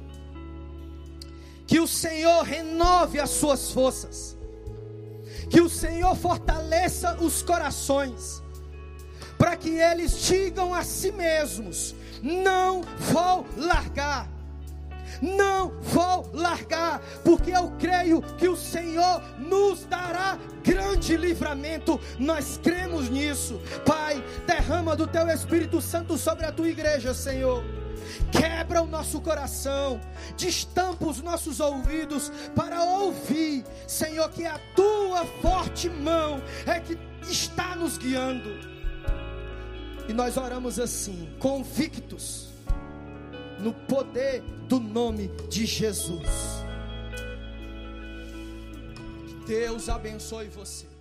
[1.67, 4.37] que o Senhor renove as suas forças,
[5.49, 8.41] que o Senhor fortaleça os corações,
[9.37, 12.81] para que eles digam a si mesmos: não
[13.11, 14.34] vou largar.
[15.21, 21.99] Não vou largar, porque eu creio que o Senhor nos dará grande livramento.
[22.19, 23.61] Nós cremos nisso.
[23.85, 27.63] Pai, derrama do teu Espírito Santo sobre a tua igreja, Senhor.
[28.31, 29.99] Quebra o nosso coração,
[30.37, 36.97] destampa os nossos ouvidos para ouvir, Senhor, que a tua forte mão é que
[37.29, 38.49] está nos guiando.
[40.07, 42.44] E nós oramos assim, convictos
[43.59, 46.63] no poder do nome de Jesus.
[49.47, 50.94] Deus abençoe você.